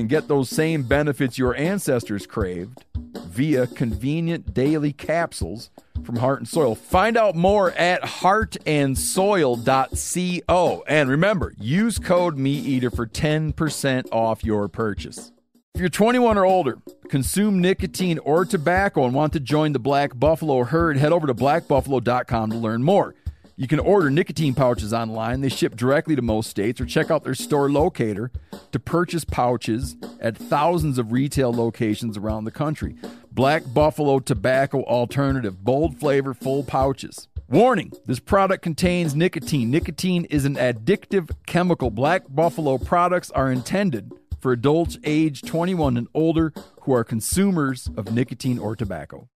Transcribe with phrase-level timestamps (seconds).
[0.00, 5.70] can get those same benefits your ancestors craved via convenient daily capsules
[6.04, 6.74] from Heart and Soil.
[6.74, 10.84] Find out more at heartandsoil.co.
[10.86, 15.32] And remember, use code MeatEater for 10% off your purchase.
[15.74, 20.18] If you're 21 or older, consume nicotine or tobacco, and want to join the Black
[20.18, 23.14] Buffalo herd, head over to blackbuffalo.com to learn more.
[23.60, 25.42] You can order nicotine pouches online.
[25.42, 28.32] They ship directly to most states, or check out their store locator
[28.72, 32.96] to purchase pouches at thousands of retail locations around the country.
[33.30, 37.28] Black Buffalo Tobacco Alternative, bold flavor, full pouches.
[37.50, 39.70] Warning this product contains nicotine.
[39.70, 41.90] Nicotine is an addictive chemical.
[41.90, 48.10] Black Buffalo products are intended for adults age 21 and older who are consumers of
[48.10, 49.28] nicotine or tobacco.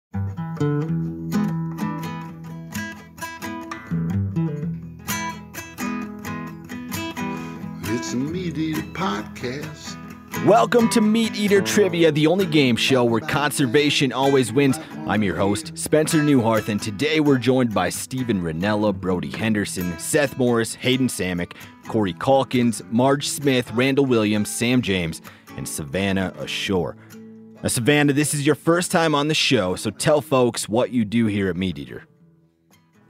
[8.05, 9.97] It's Meat Eater podcast.
[10.45, 14.79] Welcome to Meat Eater Trivia, the only game show where conservation always wins.
[15.07, 20.37] I'm your host, Spencer Neuharth, and today we're joined by Steven Rinella, Brody Henderson, Seth
[20.37, 21.55] Morris, Hayden Sammak,
[21.89, 25.23] Cory Calkins, Marge Smith, Randall Williams, Sam James,
[25.57, 26.97] and Savannah Ashour.
[27.63, 31.07] Now, Savannah, this is your first time on the show, so tell folks what you
[31.07, 32.07] do here at Meat Eater.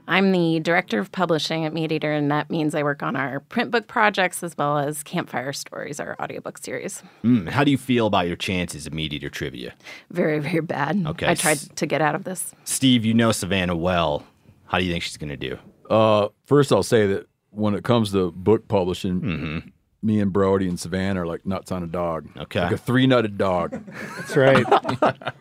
[0.07, 3.39] I'm the director of publishing at Meat Eater, and that means I work on our
[3.39, 7.01] print book projects as well as Campfire Stories, our audiobook series.
[7.23, 9.73] Mm, how do you feel about your chances of Meat Eater Trivia?
[10.11, 11.03] Very, very bad.
[11.07, 11.27] Okay.
[11.27, 12.53] I tried to get out of this.
[12.63, 14.25] Steve, you know Savannah well.
[14.67, 15.57] How do you think she's going to do?
[15.89, 19.71] Uh, first, I'll say that when it comes to book publishing,
[20.01, 22.29] me and Brody and Savannah are like nuts on a dog.
[22.37, 22.61] Okay.
[22.61, 23.71] Like a three nutted dog.
[24.17, 24.65] That's right.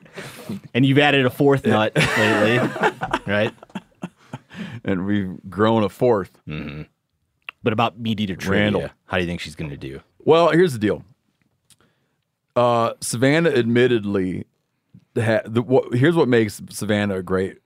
[0.75, 2.59] And you've added a fourth nut lately,
[3.27, 3.53] right?
[4.85, 6.39] and we've grown a fourth.
[6.47, 8.89] But about Meat Eater Trivia, Randall.
[9.07, 10.01] how do you think she's going to do?
[10.19, 11.05] Well, here's the deal.
[12.57, 14.45] Uh, Savannah admittedly,
[15.17, 17.59] ha- the, what, here's what makes Savannah a great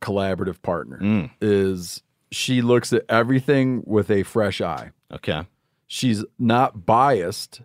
[0.00, 4.90] collaborative partner is she looks at everything with a fresh eye.
[5.12, 5.46] Okay.
[5.86, 7.60] She's not biased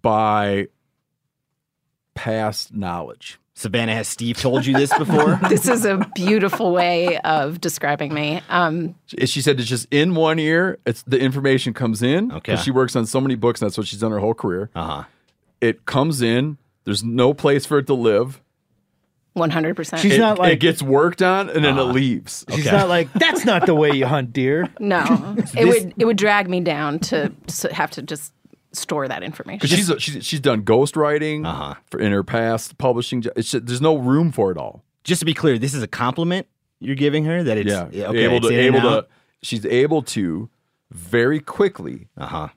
[0.00, 0.68] by
[2.14, 3.38] past knowledge.
[3.54, 5.38] Savannah, has Steve told you this before?
[5.48, 8.40] This is a beautiful way of describing me.
[8.48, 10.78] Um, She she said it's just in one ear.
[10.86, 12.32] It's the information comes in.
[12.32, 12.56] Okay.
[12.56, 13.60] She works on so many books.
[13.60, 14.70] And that's what she's done her whole career.
[14.74, 15.04] Uh huh.
[15.60, 16.56] It comes in.
[16.84, 18.40] There's no place for it to live.
[19.36, 19.98] 100%.
[19.98, 22.44] She's it, not like it gets worked on and then it leaves.
[22.54, 24.68] she's not like that's not the way you hunt deer.
[24.78, 25.04] no,
[25.56, 28.32] it would it would drag me down to s- have to just
[28.72, 29.58] store that information.
[29.58, 31.74] Because she's, she's she's done ghostwriting Uh-huh.
[31.90, 33.24] for in her past publishing.
[33.36, 34.82] It's there's no room for it all.
[35.04, 36.46] Just to be clear, this is a compliment
[36.80, 39.06] you're giving her that it's Yeah, okay, able it's to able to.
[39.42, 40.48] She's able to
[40.90, 42.48] very quickly Uh-huh.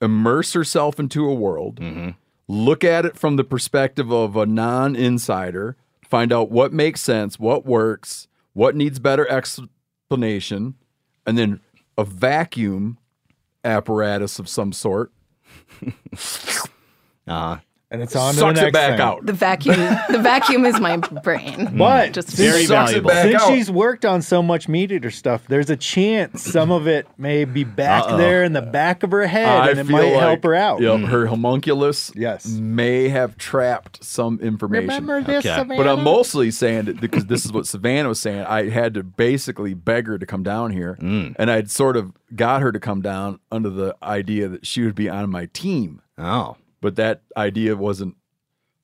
[0.00, 1.80] immerse herself into a world,
[2.48, 7.66] look at it from the perspective of a non-insider, find out what makes sense, what
[7.66, 10.74] works, what needs better explanation,
[11.26, 11.60] and then
[11.96, 12.96] a vacuum
[13.64, 15.12] apparatus of some sort
[17.28, 17.58] Uh-huh.
[17.90, 19.00] And it's on to the next it back thing.
[19.00, 19.24] out.
[19.24, 19.76] the vacuum
[20.10, 21.70] the vacuum is my brain.
[21.78, 23.08] But Just Very Sucks it valuable.
[23.08, 23.48] back since out.
[23.48, 27.46] she's worked on so much meat eater stuff, there's a chance some of it may
[27.46, 30.44] be back there in the back of her head, I and it might like, help
[30.44, 30.82] her out.
[30.82, 32.46] Yep, her homunculus Yes.
[32.46, 34.88] may have trapped some information.
[34.88, 35.56] Remember this, Okay.
[35.56, 35.82] Savannah?
[35.82, 38.42] But I'm mostly saying that because this is what Savannah was saying.
[38.44, 41.36] I had to basically beg her to come down here, Mm.
[41.38, 44.94] and I'd sort of got her to come down under the idea that she would
[44.94, 46.02] be on my team.
[46.18, 46.56] Oh.
[46.80, 48.16] But that idea wasn't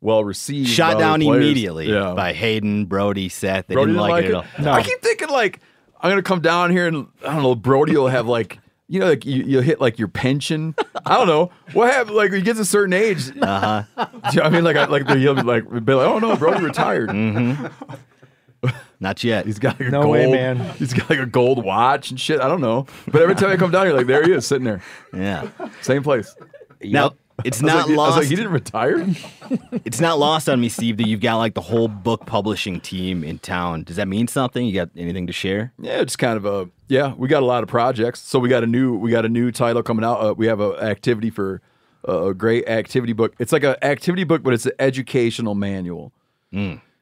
[0.00, 0.69] well received.
[0.69, 2.14] Shot down immediately Yeah.
[2.14, 3.67] by Hayden, Brody, Seth.
[3.67, 4.44] They Brody didn't like, it at all.
[4.61, 4.73] No.
[4.73, 5.61] I keep thinking like
[6.00, 7.55] I'm gonna come down here and I don't know.
[7.55, 8.58] Brody will have like.
[8.87, 10.75] You know, like you, you hit like your pension.
[11.06, 12.17] I don't know what happened.
[12.17, 13.85] Like when he gets a certain age, uh-huh.
[14.32, 16.62] You know I mean, like, I, like he'll be like, be like, "Oh no, Brody
[16.62, 18.69] retired." Mm-hmm.
[19.00, 19.46] Not yet.
[19.46, 20.58] He's got like a No gold, way, man.
[20.75, 22.41] He's got like a gold watch and shit.
[22.43, 22.87] I don't know.
[23.11, 24.82] But every time I come down here, like there he is sitting there,
[25.14, 25.49] yeah.
[25.81, 26.37] same place.
[26.82, 27.14] Now
[27.44, 28.16] it's not like, I was lost.
[28.19, 29.06] like, he didn't retire.
[29.84, 33.25] it's not lost on me, Steve, that you've got like the whole book publishing team
[33.25, 33.82] in town.
[33.82, 34.64] Does that mean something?
[34.64, 35.72] You got anything to share?
[35.78, 37.14] Yeah, it's kind of a yeah.
[37.14, 38.20] We got a lot of projects.
[38.20, 40.20] So we got a new we got a new title coming out.
[40.20, 41.60] Uh, we have a activity for
[42.08, 43.34] uh, a great activity book.
[43.38, 46.12] It's like an activity book, but it's an educational manual.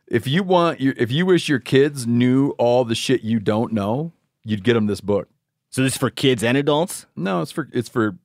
[0.07, 3.73] If you want your if you wish your kids knew all the shit you don't
[3.73, 4.13] know,
[4.45, 5.29] you'd get them this book.
[5.69, 7.07] So this is for kids and adults?
[7.17, 8.17] No, it's for it's for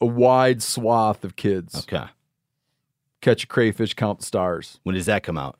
[0.00, 1.80] a wide swath of kids.
[1.80, 2.04] Okay.
[3.20, 4.80] Catch a crayfish, count the stars.
[4.82, 5.58] When does that come out?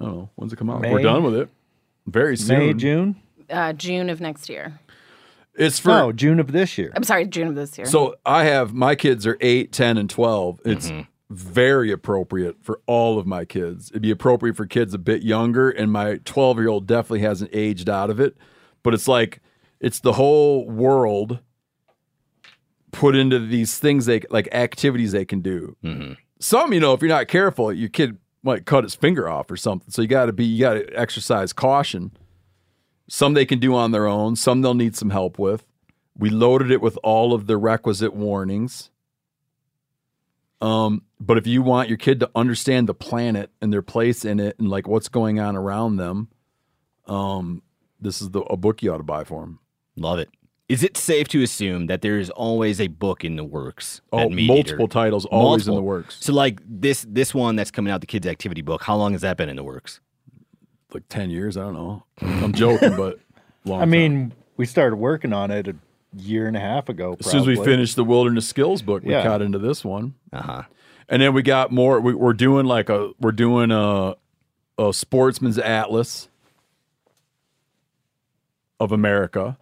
[0.00, 0.80] I don't know when's it come out.
[0.80, 0.92] May?
[0.92, 1.48] We're done with it.
[2.06, 2.58] Very soon.
[2.58, 3.16] May, June?
[3.48, 4.78] Uh, June of next year.
[5.54, 6.92] It's for No, June of this year.
[6.94, 7.86] I'm sorry, June of this year.
[7.86, 10.60] So I have my kids are 8, 10, and 12.
[10.64, 10.92] It's
[11.30, 13.90] very appropriate for all of my kids.
[13.90, 17.50] It'd be appropriate for kids a bit younger, and my 12 year old definitely hasn't
[17.54, 18.36] aged out of it.
[18.82, 19.40] But it's like,
[19.80, 21.40] it's the whole world
[22.96, 25.76] put into these things they like activities they can do.
[26.40, 29.56] Some, you know, if you're not careful, your kid might cut his finger off or
[29.56, 29.90] something.
[29.90, 32.12] So you got to be, you got to exercise caution.
[33.08, 35.64] Some they can do on their own, some they'll need some help with.
[36.18, 38.90] We loaded it with all of the requisite warnings.
[40.60, 44.40] Um, but if you want your kid to understand the planet and their place in
[44.40, 46.28] it and like what's going on around them,
[47.06, 47.62] um,
[48.00, 49.60] this is the a book you ought to buy for them.
[49.96, 50.28] Love it.
[50.68, 54.00] Is it safe to assume that there is always a book in the works?
[54.12, 54.86] Oh, at multiple Eater?
[54.88, 56.16] titles always in the works.
[56.20, 58.82] So like this this one that's coming out, the kids' activity book.
[58.82, 60.00] How long has that been in the works?
[60.92, 62.02] Like ten years, I don't know.
[62.20, 63.20] I'm joking, but
[63.64, 63.90] long I time.
[63.90, 65.76] mean, we started working on it a
[66.16, 67.16] year and a half ago.
[67.20, 69.22] as soon as we finished the wilderness skills book, we Yeah.
[69.22, 70.14] got into this one.
[70.32, 70.62] Uh huh.
[71.08, 72.00] And then we got more.
[72.00, 74.14] We, we're doing like a we're doing a
[74.78, 76.28] a sportsman's atlas
[78.80, 79.56] of America.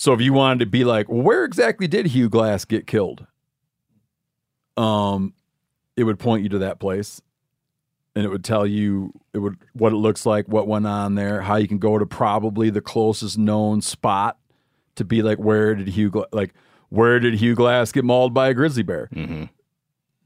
[0.00, 3.26] So if you wanted to be like, well, where exactly did Hugh Glass get killed?
[4.76, 5.34] Um,
[5.96, 7.20] it would point you to that place,
[8.14, 11.40] and it would tell you it would what it looks like, what went on there,
[11.42, 14.38] how you can go to probably the closest known spot
[14.94, 16.54] to be like, where did Hugh Gla- like
[16.90, 19.08] where did Hugh Glass get mauled by a grizzly bear?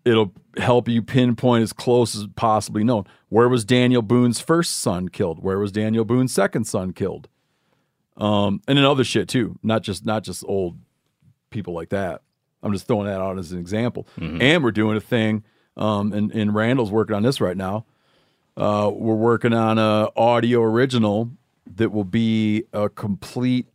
[0.04, 3.04] it'll help you pinpoint as close as possibly known.
[3.30, 5.42] Where was Daniel Boone's first son killed?
[5.42, 7.28] Where was Daniel Boone's second son killed?
[8.16, 10.78] Um, and then other shit too, not just not just old
[11.50, 12.22] people like that.
[12.62, 14.06] I'm just throwing that out as an example.
[14.40, 15.42] And we're doing a thing,
[15.76, 17.86] um, and, and Randall's working on this right now.
[18.56, 21.30] Uh, we're working on a audio original
[21.76, 23.66] that will be a complete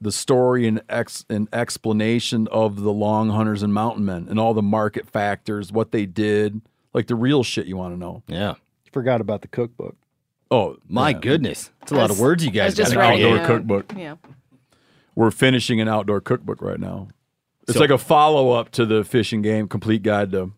[0.00, 4.52] the story and ex and explanation of the long hunters and mountain men and all
[4.52, 6.60] the market factors, what they did,
[6.92, 8.22] like the real shit you want to know.
[8.26, 8.54] Yeah.
[8.92, 9.96] Forgot about the cookbook.
[10.52, 11.18] Oh My yeah.
[11.18, 13.92] goodness, it's a lot of words you guys just an outdoor a- cookbook.
[13.96, 14.16] Yeah.
[15.14, 17.08] We're finishing an outdoor cookbook right now.
[17.62, 20.52] It's So- like a follow up to the fish and game complete guide to,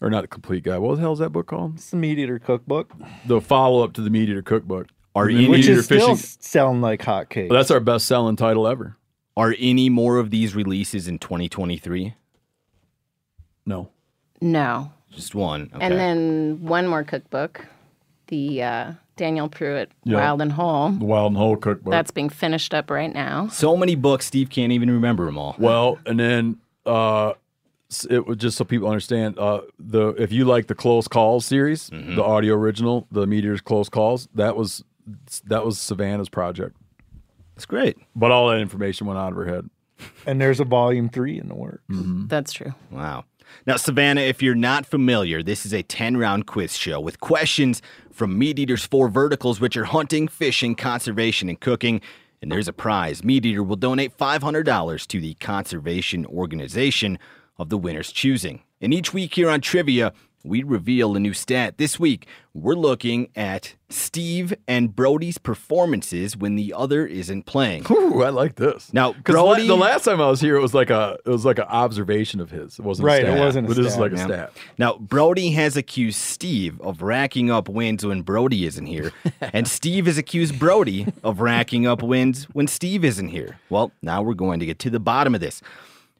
[0.00, 0.78] or not a complete guide.
[0.78, 1.74] What the hell is that book called?
[1.74, 2.92] It's the Meat Eater cookbook,
[3.26, 4.88] The follow up to the Meat Eater cookbook.
[5.14, 7.50] Are The any- which Eater is still selling like hotcakes.
[7.50, 8.96] Well, that's our best selling title ever.
[9.36, 12.14] Are any more of these releases in 2023?
[13.66, 13.90] No.
[14.40, 14.92] No.
[15.10, 15.70] Just one.
[15.74, 15.84] Okay.
[15.84, 17.66] And then one more cookbook,
[18.28, 20.16] the uh, Danielle Prewett Yeah.
[20.18, 20.90] Wild and Whole.
[20.90, 21.90] The Wild and Whole cookbook.
[21.92, 23.48] That's being finished up right now.
[23.48, 25.54] so many books, Steve can't even remember them all.
[25.58, 27.32] Well, and then uh
[28.10, 31.88] it was just so people understand uh the if you like the close calls series,
[31.90, 34.82] the audio original, the Meat Eater's Close Calls, that was
[35.44, 36.76] that was Savannah's project.
[37.54, 37.96] That's great.
[38.16, 39.70] But all that information went out of her head.
[40.26, 41.82] and there's a volume three in the works.
[41.88, 42.74] That's true.
[42.90, 43.24] Wow.
[43.66, 47.80] Now, Savannah, if you're not familiar, this is a 10 round quiz show with questions
[48.16, 52.00] from Meat Eater's four verticals, which are hunting, fishing, conservation, and cooking.
[52.40, 53.22] And there's a prize.
[53.22, 57.18] Meat Eater will donate $500 to the conservation organization
[57.58, 58.62] of the winner's choosing.
[58.80, 60.14] And each week here on Trivia,
[60.46, 61.78] we reveal a new stat.
[61.78, 67.84] This week, we're looking at Steve and Brody's performances when the other isn't playing.
[67.90, 68.92] Ooh, I like this.
[68.92, 71.18] Now, 'Cause the la- Brody- the last time I was here, it was like a
[71.26, 72.78] it was like an observation of his.
[72.78, 74.24] It wasn't Right, A it wasn't a But this is stat, like a yeah.
[74.26, 74.52] stat.
[74.78, 80.06] Now, Brody has accused Steve of racking up wins when Brody isn't here, and Steve
[80.06, 83.58] has accused Brody of racking up wins when Steve isn't here.
[83.68, 85.60] Well, now we're going to get to the bottom of this.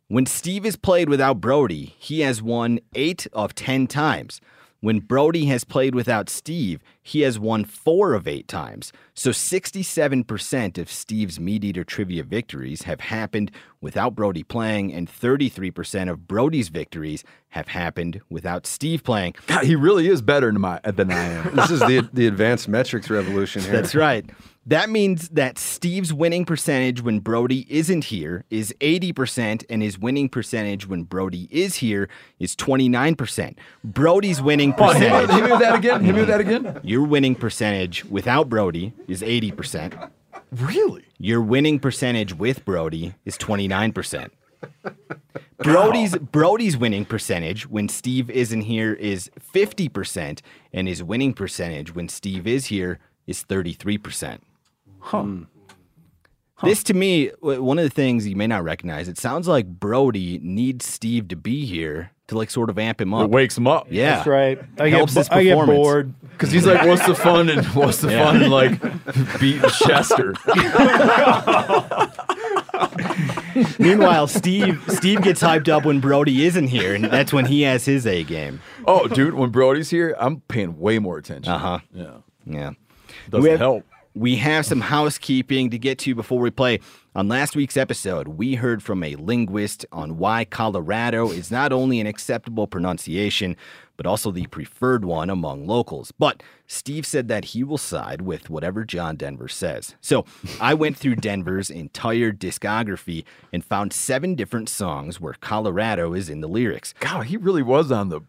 [0.08, 4.40] When Steve has played without Brody, he has won eight of 10 times.
[4.78, 8.92] When Brody has played without Steve, he has won four of eight times.
[9.14, 16.10] So 67% of Steve's Meat Eater trivia victories have happened without Brody playing, and 33%
[16.10, 19.36] of Brody's victories have happened without Steve playing.
[19.46, 21.54] God, he really is better than, my, than I am.
[21.54, 23.70] This is the the advanced metrics revolution here.
[23.70, 24.28] That's right.
[24.68, 30.28] That means that Steve's winning percentage when Brody isn't here is 80%, and his winning
[30.28, 32.08] percentage when Brody is here
[32.40, 33.54] is 29%.
[33.84, 36.04] Brody's winning Oh, hit, me, percentage, hit me with that again.
[36.04, 36.80] Hit me with that again.
[36.96, 40.10] your winning percentage without Brody is 80%.
[40.50, 41.04] Really?
[41.18, 44.30] Your winning percentage with Brody is 29%.
[45.58, 50.40] Brody's Brody's winning percentage when Steve isn't here is 50%
[50.72, 54.38] and his winning percentage when Steve is here is 33%.
[55.00, 55.42] Hmm.
[56.54, 56.66] Huh.
[56.66, 60.38] This to me, one of the things you may not recognize, it sounds like Brody
[60.42, 63.30] needs Steve to be here to like sort of amp him It up.
[63.30, 63.86] wakes him up.
[63.90, 64.16] Yeah.
[64.16, 64.58] That's right.
[64.80, 65.76] I Helps get, his I get performance.
[65.76, 66.14] bored.
[66.32, 68.78] Because he's like, what's the fun and what's the fun in like
[69.40, 70.34] beating Chester?
[73.78, 77.84] Meanwhile, Steve Steve gets hyped up when Brody isn't here, and that's when he has
[77.84, 78.60] his A game.
[78.86, 81.52] Oh, dude, when Brody's here, I'm paying way more attention.
[81.52, 81.78] Uh-huh.
[81.94, 82.10] Yeah.
[82.44, 82.70] Yeah.
[83.30, 83.84] Doesn't We have- help.
[84.14, 86.80] We have some housekeeping to get to before we play.
[87.16, 91.98] On last week's episode, we heard from a linguist on why Colorado is not only
[91.98, 93.56] an acceptable pronunciation,
[93.96, 96.12] but also the preferred one among locals.
[96.12, 99.94] But Steve said that he will side with whatever John Denver says.
[100.02, 100.26] So
[100.60, 106.42] I went through Denver's entire discography and found seven different songs where Colorado is in
[106.42, 106.92] the lyrics.
[107.00, 108.20] God, he really was on the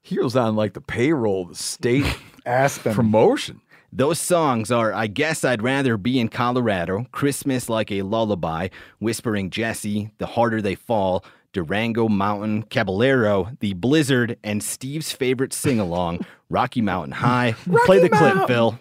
[0.00, 2.06] he was on like the payroll, the state
[2.46, 2.94] Aspen.
[2.94, 3.60] promotion.
[3.96, 9.50] Those songs are I Guess I'd Rather Be in Colorado, Christmas Like a Lullaby, Whispering
[9.50, 16.26] Jesse, The Harder They Fall, Durango Mountain, Caballero, The Blizzard, and Steve's favorite sing along,
[16.50, 17.54] Rocky Mountain High.
[17.86, 18.80] Play the clip, Phil.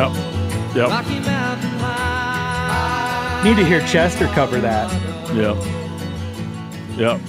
[0.00, 0.12] Yep.
[0.76, 0.88] Yep.
[0.88, 3.42] Rocky Mountain High.
[3.44, 4.90] Need to hear Chester cover that.
[5.34, 5.56] Yep.
[6.96, 7.20] Yep.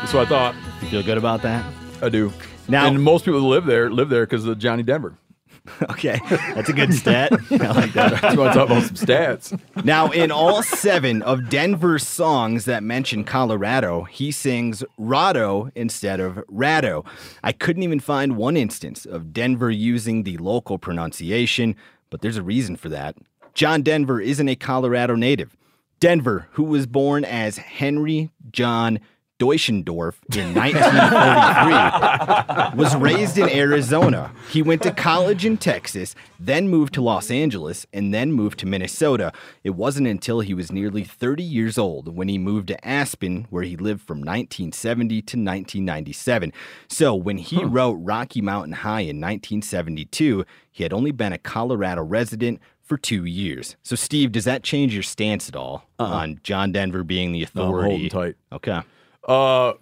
[0.00, 0.54] That's what I thought.
[0.82, 1.64] You feel good about that?
[2.02, 2.32] I do.
[2.68, 5.16] Now- and most people that live there live there because of Johnny Denver.
[5.90, 7.32] Okay, that's a good stat.
[7.50, 8.20] I like that.
[8.22, 9.58] That's why I talk about some stats.
[9.84, 16.36] Now, in all seven of Denver's songs that mention Colorado, he sings Rado instead of
[16.52, 17.04] Rado.
[17.42, 21.74] I couldn't even find one instance of Denver using the local pronunciation,
[22.16, 23.14] but there's a reason for that.
[23.52, 25.54] John Denver isn't a Colorado native.
[26.00, 29.00] Denver, who was born as Henry John
[29.38, 34.32] Deutschendorf in 1943, was raised in Arizona.
[34.50, 38.66] He went to college in Texas, then moved to Los Angeles, and then moved to
[38.66, 39.32] Minnesota.
[39.62, 43.64] It wasn't until he was nearly 30 years old when he moved to Aspen, where
[43.64, 46.52] he lived from 1970 to 1997.
[46.88, 52.02] So when he wrote Rocky Mountain High in 1972, he had only been a Colorado
[52.02, 53.76] resident for two years.
[53.82, 56.06] So, Steve, does that change your stance at all uh-uh.
[56.06, 57.90] on John Denver being the I'm authority?
[57.90, 58.36] holding tight.
[58.52, 58.80] Okay.
[59.26, 59.74] Uh,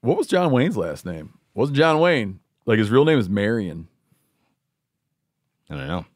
[0.00, 1.34] what was John Wayne's last name?
[1.54, 2.40] Wasn't John Wayne?
[2.66, 3.88] Like his real name is Marion.
[5.68, 6.06] I don't know.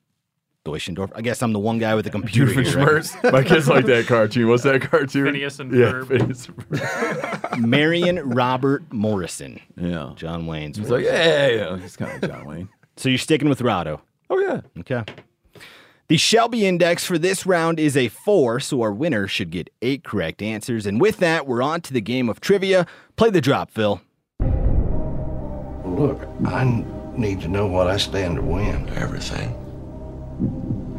[0.64, 1.12] Deutschendorf.
[1.14, 2.62] I guess I'm the one guy with the computer.
[2.62, 3.33] Here, right?
[3.33, 4.49] My kids like that cartoon.
[4.49, 5.26] What's that cartoon?
[5.26, 6.09] Phineas and yeah, Ferb.
[6.09, 7.59] Phineas and Ferb.
[7.66, 9.61] Marion Robert Morrison.
[9.76, 10.12] yeah.
[10.16, 10.78] John Wayne's.
[10.78, 11.76] He's like, yeah, yeah, yeah.
[11.78, 12.69] He's kind of John Wayne.
[12.97, 14.00] So you're sticking with Rado.
[14.31, 14.62] Oh yeah.
[14.81, 15.04] Okay.
[16.06, 20.04] The Shelby Index for this round is a four, so our winner should get eight
[20.04, 20.84] correct answers.
[20.84, 22.87] And with that, we're on to the game of trivia.
[23.16, 24.02] Play the drop, Phil.
[25.87, 26.84] Look, I
[27.16, 28.87] need to know what I stand to win.
[28.90, 29.49] Everything.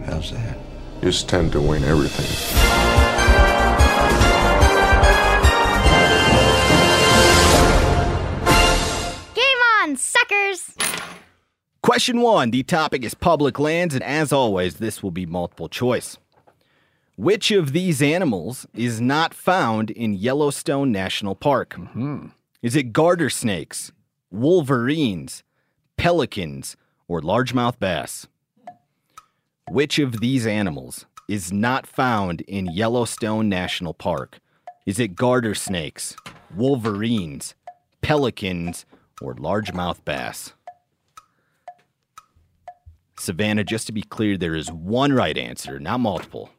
[0.08, 0.58] How's that?
[1.04, 2.85] You stand to win everything.
[11.86, 16.18] Question one The topic is public lands, and as always, this will be multiple choice.
[17.16, 21.76] Which of these animals is not found in Yellowstone National Park?
[21.76, 22.30] Mm-hmm.
[22.64, 23.92] Is it garter snakes,
[24.32, 25.44] wolverines,
[25.96, 26.76] pelicans,
[27.08, 28.26] or largemouth bass?
[29.70, 34.40] Which of these animals is not found in Yellowstone National Park?
[34.88, 36.16] Is it garter snakes,
[36.56, 37.54] wolverines,
[38.02, 38.88] pelicans,
[39.22, 40.54] or largemouth bass?
[43.18, 46.50] Savannah, just to be clear, there is one right answer, not multiple.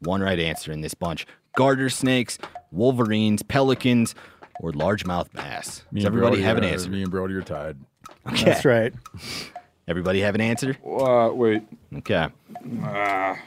[0.00, 1.26] One right answer in this bunch.
[1.56, 2.38] Garter snakes,
[2.72, 4.14] wolverines, pelicans,
[4.60, 5.84] or largemouth bass.
[5.92, 6.90] Me Does everybody Brody have an are- answer?
[6.90, 7.76] Me and Brody are tied.
[8.28, 8.44] Okay.
[8.44, 8.92] That's right.
[9.88, 10.76] Everybody have an answer?
[10.84, 11.62] Uh, wait.
[11.98, 12.28] Okay.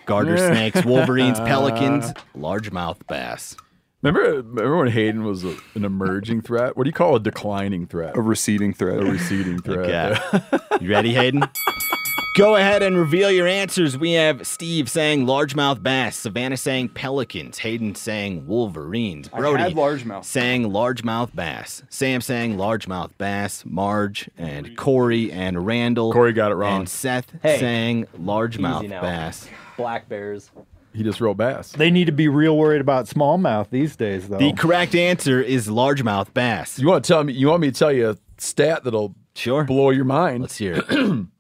[0.06, 3.56] Garter snakes, wolverines, pelicans, largemouth bass.
[4.02, 6.78] Remember, remember when Hayden was a, an emerging threat?
[6.78, 8.16] What do you call a declining threat?
[8.16, 9.00] A receding threat.
[9.02, 10.22] A receding threat.
[10.34, 10.60] Okay.
[10.82, 11.44] you ready, Hayden?
[12.36, 13.98] Go ahead and reveal your answers.
[13.98, 20.26] We have Steve saying largemouth bass, Savannah saying pelicans, Hayden saying wolverines, Brody had largemouth.
[20.26, 26.12] saying largemouth bass, Sam saying largemouth bass, Marge and Corey and Randall.
[26.12, 26.82] Corey got it wrong.
[26.82, 29.02] And Seth Hey, saying easy largemouth now.
[29.02, 29.48] bass.
[29.78, 30.52] Black bears.
[30.94, 31.72] He just wrote bass.
[31.72, 34.40] They need to be real worried about smallmouth these days, though.
[34.40, 36.80] The correct answer is largemouth bass.
[36.80, 37.32] You want to tell me?
[37.32, 39.64] You want me to tell you a stat that'll Sure.
[39.64, 40.42] blow your mind?
[40.42, 41.26] Let's hear it.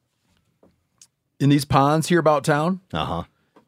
[1.39, 3.23] In these ponds here about town, Uh huh.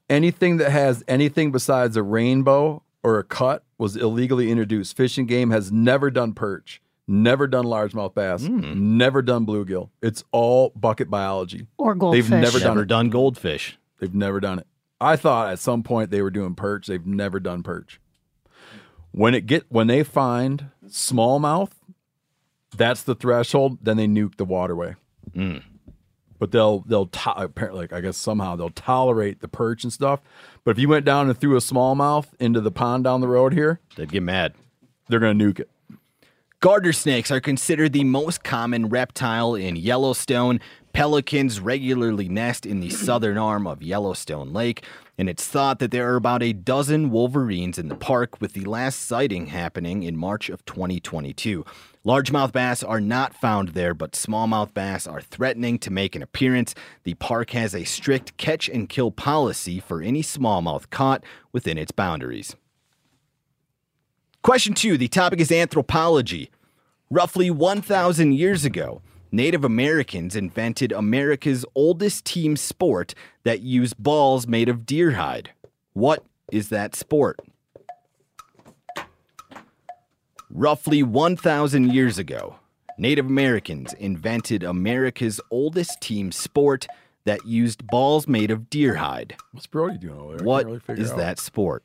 [0.09, 4.95] anything that has anything besides a rainbow or a cut was illegally introduced.
[4.95, 8.97] Fish and Game has never done perch, never done largemouth bass, Hmm.
[8.97, 9.89] never done bluegill.
[10.01, 11.67] It's all bucket biology.
[11.77, 12.23] Or goldfish.
[12.29, 12.87] They've never done Never it.
[12.87, 13.77] done goldfish.
[13.99, 14.67] They've never done it.
[15.01, 16.87] I thought at some point they were doing perch.
[16.87, 17.99] They've never done perch.
[19.11, 21.71] When it get when they find smallmouth,
[22.75, 23.79] that's the threshold.
[23.81, 24.95] Then they nuke the waterway.
[26.39, 30.21] But they'll they'll to- apparently like, I guess somehow they'll tolerate the perch and stuff.
[30.63, 33.53] But if you went down and threw a smallmouth into the pond down the road
[33.53, 34.53] here, They'd get mad.
[35.07, 35.69] they're gonna nuke it.
[36.59, 40.59] Garter snakes are considered the most common reptile in Yellowstone.
[40.91, 44.83] Pelicans regularly nest in the southern arm of Yellowstone Lake,
[45.19, 48.65] and it's thought that there are about a dozen wolverines in the park, with the
[48.65, 51.63] last sighting happening in March of 2022.
[52.03, 56.73] Largemouth bass are not found there, but smallmouth bass are threatening to make an appearance.
[57.03, 61.91] The park has a strict catch and kill policy for any smallmouth caught within its
[61.91, 62.55] boundaries.
[64.47, 66.49] Question two the topic is anthropology.
[67.09, 73.13] Roughly 1,000 years ago, Native Americans invented America's oldest team sport
[73.43, 75.51] that used balls made of deer hide.
[75.91, 77.41] What is that sport?
[80.49, 82.55] Roughly 1,000 years ago,
[82.97, 86.87] Native Americans invented America's oldest team sport
[87.25, 89.35] that used balls made of deer hide.
[89.51, 90.45] What's Brody doing over there?
[90.45, 91.17] What really is out.
[91.17, 91.83] that sport?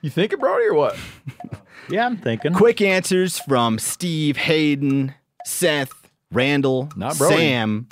[0.00, 0.96] You thinking Brody or what?
[1.90, 2.54] yeah, I'm thinking.
[2.54, 5.92] Quick answers from Steve, Hayden, Seth,
[6.30, 7.36] Randall, Not Brody.
[7.36, 7.88] Sam.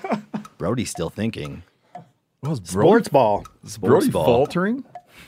[0.58, 1.62] Brody's still thinking.
[2.40, 3.42] What was Sports ball.
[3.42, 4.24] Brody Sports ball.
[4.24, 4.84] faltering?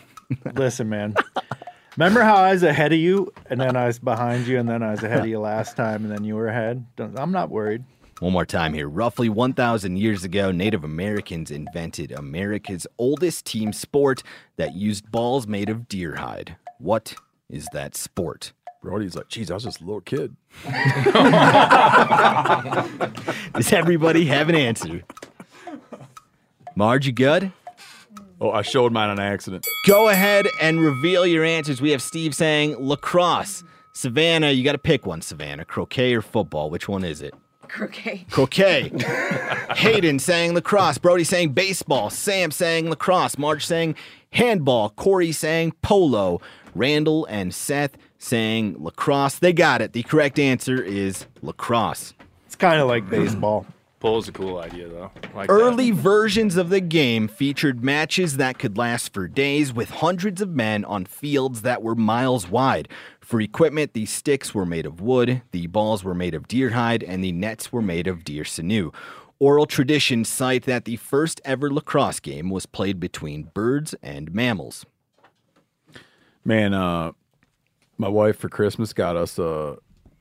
[0.55, 1.15] Listen, man.
[1.97, 4.83] Remember how I was ahead of you, and then I was behind you, and then
[4.83, 6.85] I was ahead of you last time, and then you were ahead?
[6.97, 7.85] Don't, I'm not worried.
[8.25, 8.89] One more time here.
[8.89, 14.23] Roughly 1,000 years ago, Native Americans invented America's oldest team sport
[14.57, 16.57] that used balls made of deer hide.
[16.79, 17.17] What
[17.51, 18.55] is that sport?
[18.81, 20.35] Brody's like, geez, I was just a little kid.
[23.53, 25.03] Does everybody have an answer?
[26.75, 27.53] Marge, you good?
[28.41, 29.67] Oh, I showed mine on accident.
[29.87, 31.83] Go ahead and reveal your answers.
[31.83, 33.63] We have Steve saying lacrosse.
[33.93, 35.67] Savannah, you got to pick one, Savannah.
[35.67, 36.71] Croquet or football?
[36.71, 37.35] Which one is it?
[37.75, 38.25] Croquet.
[38.31, 38.93] Croquet.
[39.77, 40.97] Hayden saying lacrosse.
[40.97, 42.09] Brody saying baseball.
[42.09, 43.37] Sam saying lacrosse.
[43.37, 43.97] Marge saying
[44.31, 44.91] handball.
[44.91, 46.41] Corey saying polo.
[46.77, 49.41] Randall and Seth saying lacrosse.
[49.41, 49.93] They got it.
[49.93, 52.15] The correct answer is lacrosse.
[52.47, 53.67] It's kind of like baseball.
[54.05, 55.11] Polo's a cool idea, though.
[55.35, 60.43] Like Early versions of the game featured matches that could last for days with hundreds
[60.43, 62.91] of men on fields that were miles wide.
[63.23, 67.03] For equipment, the sticks were made of wood, the balls were made of deer hide,
[67.03, 68.93] and the nets were made of deer sinew.
[69.39, 74.85] Oral traditions cite that the first ever lacrosse game was played between birds and mammals.
[76.45, 77.13] Man, uh,
[77.97, 79.77] my wife for Christmas got us uh,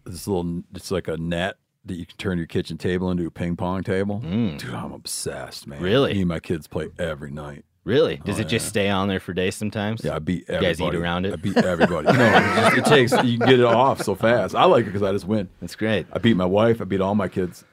[0.05, 3.31] this little, it's like a net that you can turn your kitchen table into a
[3.31, 4.19] ping pong table.
[4.19, 5.79] Dude, I'm obsessed, man.
[5.79, 5.83] Mm.
[5.83, 6.13] Really?
[6.13, 7.65] Me and my kids play every night.
[7.83, 8.17] Really?
[8.23, 10.01] Does it just stay on there for days sometimes?
[10.05, 10.65] Yeah, I beat You everybody.
[10.65, 11.33] guys eat around it?
[11.33, 12.07] I beat everybody.
[12.07, 14.55] no, it, just, it takes, you can get it off so fast.
[14.55, 15.49] I like it because I just win.
[15.59, 16.07] That's great.
[16.13, 16.79] I beat my wife.
[16.81, 17.65] I beat all my kids.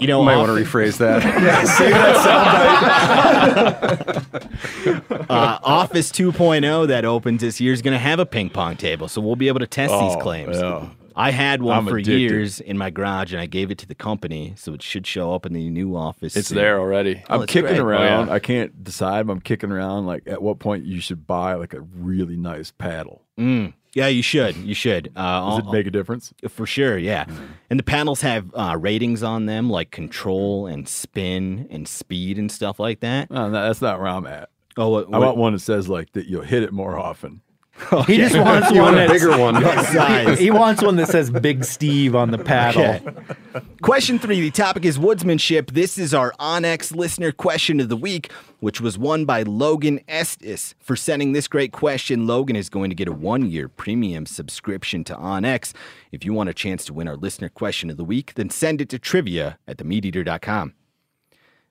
[0.00, 1.22] You know, You might want to rephrase that.
[5.30, 9.06] uh, Office 2.0 that opens this year is going to have a ping pong table,
[9.06, 10.56] so we'll be able to test these Oh, claims.
[10.56, 10.88] yeah.
[11.16, 12.18] I had one I'm for addicted.
[12.20, 15.34] years in my garage, and I gave it to the company, so it should show
[15.34, 16.36] up in the new office.
[16.36, 16.56] it's soon.
[16.58, 17.22] there already.
[17.28, 17.78] Oh, I'm kicking great.
[17.78, 18.28] around.
[18.28, 18.34] Oh, yeah.
[18.34, 19.26] I can't decide.
[19.26, 20.06] But I'm kicking around.
[20.06, 23.22] Like, at what point you should buy like a really nice paddle?
[23.38, 23.74] Mm.
[23.94, 24.56] Yeah, you should.
[24.56, 25.12] You should.
[25.14, 26.32] Uh, Does it make a difference?
[26.48, 27.26] For sure, yeah.
[27.68, 32.50] And the panels have uh, ratings on them like control and spin and speed and
[32.50, 33.30] stuff like that.
[33.30, 34.48] No, no, that's not where I'm at.
[34.78, 37.42] Oh, what, I want one that says like that you'll hit it more often.
[38.06, 39.62] He just wants You one want a that's- bigger one.
[39.92, 40.38] size.
[40.38, 42.82] He wants one that says Big Steve on the paddle.
[42.82, 43.66] Okay.
[43.82, 44.40] Question three.
[44.40, 45.72] The topic is woodsmanship.
[45.72, 48.30] This is our onX listener question of the week,
[48.60, 50.74] which was won by Logan Estes.
[50.80, 55.02] For sending this great question, Logan is going to get a one year premium subscription
[55.04, 55.72] to onX.
[56.12, 58.80] If you want a chance to win our listener question of the week, then send
[58.80, 60.74] it to trivia at themeateater.com.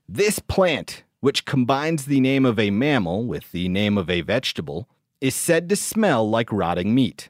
[0.10, 4.90] This plant, which combines the name of a mammal with the name of a vegetable,
[5.22, 7.30] is said to smell like rotting meat.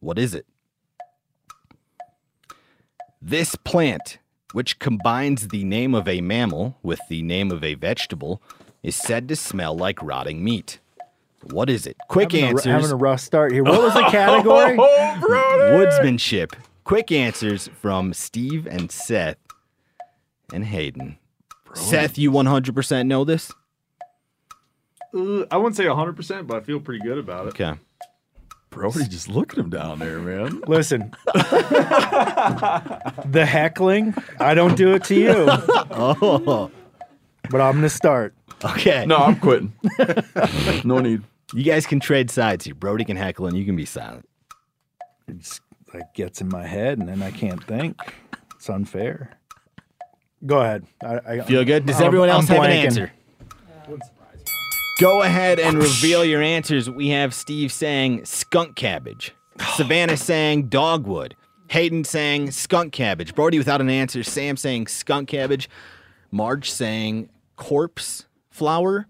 [0.00, 0.46] What is it?
[3.20, 4.18] This plant,
[4.52, 8.40] which combines the name of a mammal with the name of a vegetable,
[8.82, 10.78] is said to smell like rotting meat.
[11.50, 11.96] What is it?
[12.08, 12.64] Quick having, a, answers.
[12.64, 13.64] having a rough start here.
[13.64, 14.76] What was the category?
[14.78, 15.20] Oh,
[15.74, 16.54] Woodsmanship.
[16.84, 19.38] Quick answers from Steve and Seth
[20.52, 21.18] and Hayden.
[21.74, 23.52] Seth, you 100% know this?
[25.14, 27.50] Uh, I wouldn't say 100%, but I feel pretty good about it.
[27.60, 27.74] Okay.
[28.70, 30.60] Brody, just look at him down there, man.
[30.66, 31.14] Listen,
[33.26, 36.70] the heckling, I don't do it to you, Oh,
[37.50, 38.34] but I'm going to start.
[38.64, 39.06] okay.
[39.06, 39.72] No, I'm quitting.
[40.84, 41.22] no need.
[41.52, 42.74] You guys can trade sides here.
[42.74, 44.28] Brody can heckle and you can be silent.
[45.28, 45.60] It's
[45.92, 47.96] like gets in my head and then I can't think.
[48.56, 49.38] It's unfair.
[50.44, 50.84] Go ahead.
[51.04, 51.86] I, I Feel good?
[51.86, 52.84] Does I'm- everyone I'm else have an blanking.
[52.86, 53.12] answer?
[54.98, 56.88] Go ahead and oh, reveal your answers.
[56.88, 59.74] We have Steve saying skunk cabbage, oh.
[59.76, 61.34] Savannah saying dogwood,
[61.68, 65.68] Hayden saying skunk cabbage, Brody without an answer, Sam saying skunk cabbage,
[66.30, 69.08] Marge saying corpse flower,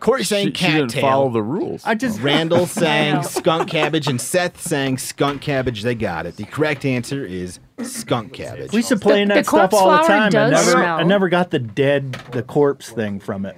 [0.00, 1.10] Corey saying She, she didn't cattail.
[1.10, 1.82] follow the rules.
[1.84, 5.82] I just Randall saying skunk cabbage and Seth saying skunk cabbage.
[5.82, 6.36] They got it.
[6.36, 8.72] The correct answer is skunk cabbage.
[8.72, 10.36] we used to play The- that the stuff all the flower time.
[10.36, 10.98] I never, smell.
[10.98, 13.56] I never got the dead, the corpse thing from it.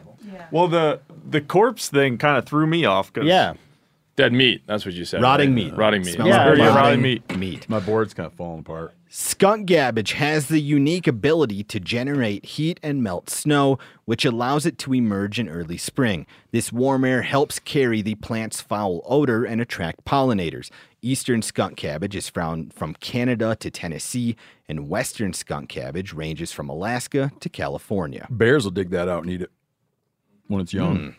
[0.51, 3.13] Well, the the corpse thing kind of threw me off.
[3.13, 3.55] 'cause Yeah.
[4.15, 4.63] Dead meat.
[4.67, 5.23] That's what you said.
[5.23, 5.55] Rotting right?
[5.65, 5.75] meat.
[5.77, 6.15] Rotting meat.
[6.15, 7.37] Smells Yeah, like rotting rotting meat.
[7.39, 7.69] meat.
[7.69, 8.93] My board's kind of falling apart.
[9.09, 14.77] Skunk cabbage has the unique ability to generate heat and melt snow, which allows it
[14.79, 16.27] to emerge in early spring.
[16.51, 20.71] This warm air helps carry the plant's foul odor and attract pollinators.
[21.01, 24.37] Eastern skunk cabbage is found from Canada to Tennessee,
[24.69, 28.27] and western skunk cabbage ranges from Alaska to California.
[28.31, 29.51] Bears will dig that out and eat it
[30.53, 30.97] when it's young.
[30.97, 31.11] Hmm.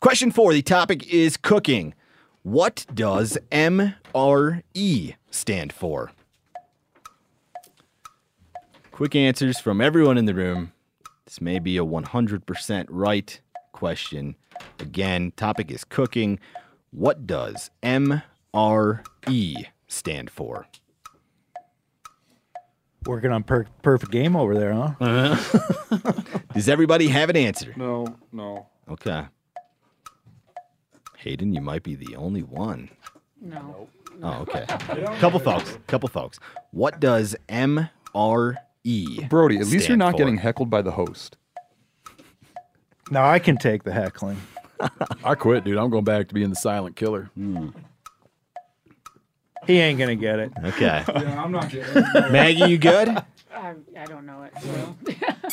[0.00, 1.94] Question four the topic is cooking.
[2.42, 6.12] What does MRE stand for?
[8.92, 10.72] Quick answers from everyone in the room.
[11.24, 13.40] This may be a 100% right
[13.72, 14.36] question.
[14.78, 16.38] Again, topic is cooking.
[16.92, 18.22] What does MRE
[19.88, 20.66] stand for?
[23.06, 24.94] Working on per- perfect game over there, huh?
[25.00, 26.12] Uh-huh.
[26.54, 27.72] Does everybody have an answer?
[27.76, 28.66] No, no.
[28.88, 29.26] Okay.
[31.18, 32.90] Hayden, you might be the only one.
[33.40, 33.88] No.
[34.22, 34.64] Oh, okay.
[35.18, 35.78] Couple folks.
[35.86, 36.38] Couple folks.
[36.70, 37.88] What does MRE?
[39.28, 40.18] Brody, at least you're not for?
[40.18, 41.36] getting heckled by the host.
[43.10, 44.40] Now I can take the heckling.
[45.24, 45.78] I quit, dude.
[45.78, 47.30] I'm going back to being the silent killer.
[47.34, 47.68] Hmm.
[49.66, 50.52] He ain't gonna get it.
[50.64, 51.04] Okay.
[51.14, 53.08] I'm not getting Maggie, you good?
[53.54, 54.52] I, I don't know it.
[54.60, 54.96] So.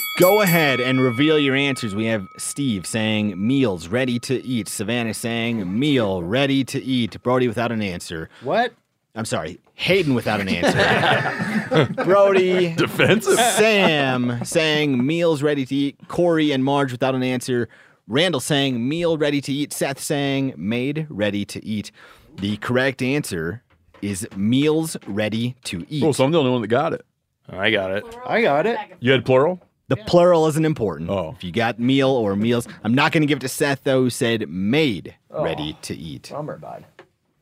[0.19, 1.95] Go ahead and reveal your answers.
[1.95, 4.67] We have Steve saying meals ready to eat.
[4.67, 7.21] Savannah saying meal ready to eat.
[7.23, 8.29] Brody without an answer.
[8.41, 8.73] What?
[9.15, 12.03] I'm sorry, Hayden without an answer.
[12.03, 13.39] Brody Defensive.
[13.39, 15.97] Sam saying meals ready to eat.
[16.07, 17.69] Corey and Marge without an answer.
[18.07, 19.71] Randall saying meal ready to eat.
[19.71, 21.91] Seth saying made ready to eat.
[22.37, 23.62] The correct answer
[24.03, 26.03] is meals ready to eat.
[26.03, 27.05] Oh, so I'm the only one that got it.
[27.49, 28.05] I got it.
[28.25, 28.77] I got it.
[28.99, 29.61] You had plural?
[29.89, 31.09] The plural isn't important.
[31.09, 31.33] Oh.
[31.35, 34.03] If you got meal or meals, I'm not going to give it to Seth though,
[34.03, 35.43] who said made oh.
[35.43, 36.29] ready to eat.
[36.31, 36.85] Bummer, bud.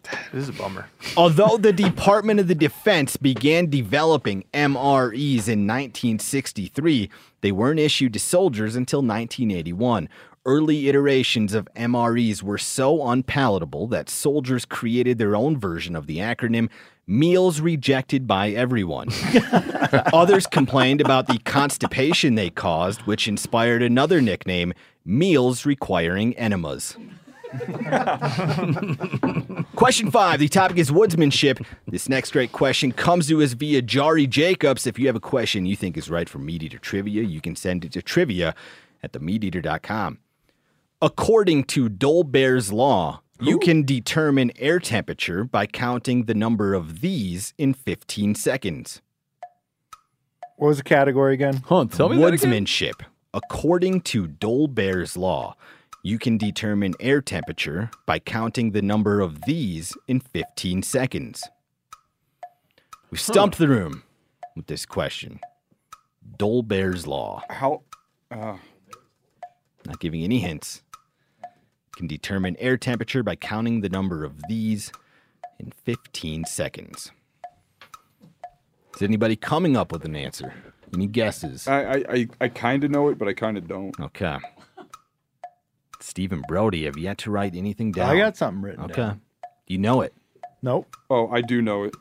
[0.33, 0.87] This is a bummer.
[1.15, 7.09] Although the Department of the Defense began developing MREs in 1963,
[7.41, 10.09] they weren't issued to soldiers until 1981.
[10.43, 16.17] Early iterations of MREs were so unpalatable that soldiers created their own version of the
[16.17, 16.67] acronym
[17.05, 19.09] Meals Rejected by Everyone.
[20.13, 24.73] Others complained about the constipation they caused, which inspired another nickname
[25.05, 26.97] Meals Requiring Enemas.
[29.75, 30.39] Question five.
[30.39, 31.63] The topic is woodsmanship.
[31.87, 34.87] This next great question comes to us via Jari Jacobs.
[34.87, 37.55] If you have a question you think is right for Meat Eater Trivia, you can
[37.55, 38.55] send it to trivia
[39.03, 40.17] at themeateater.com.
[41.03, 47.55] According to Dolbear's Law, You can determine air temperature by counting the number of these
[47.57, 49.01] in 15 seconds.
[50.57, 51.63] What was the category again?
[51.65, 52.51] Huh, tell me that again.
[52.51, 53.01] Woodsmanship.
[53.33, 55.55] According to Dolbear's law,
[56.03, 61.43] you can determine air temperature by counting the number of these in 15 seconds.
[63.09, 64.03] We stumped the room
[64.55, 65.39] with this question.
[66.37, 67.41] Dolbear's law.
[67.49, 67.81] How?
[68.29, 68.57] Uh,
[69.87, 70.83] Not giving any hints.
[71.95, 74.91] Can determine air temperature by counting the number of these
[75.59, 77.11] in 15 seconds.
[78.95, 80.53] Is anybody coming up with an answer?
[80.93, 81.67] Any guesses?
[81.67, 83.97] I I, I, I kind of know it, but I kind of don't.
[83.99, 84.37] Okay.
[85.99, 88.09] Stephen Brody, have yet to write anything down.
[88.09, 88.93] I got something written Okay.
[88.95, 89.21] down.
[89.67, 90.13] You know it.
[90.61, 90.95] Nope.
[91.09, 91.95] Oh, I do know it.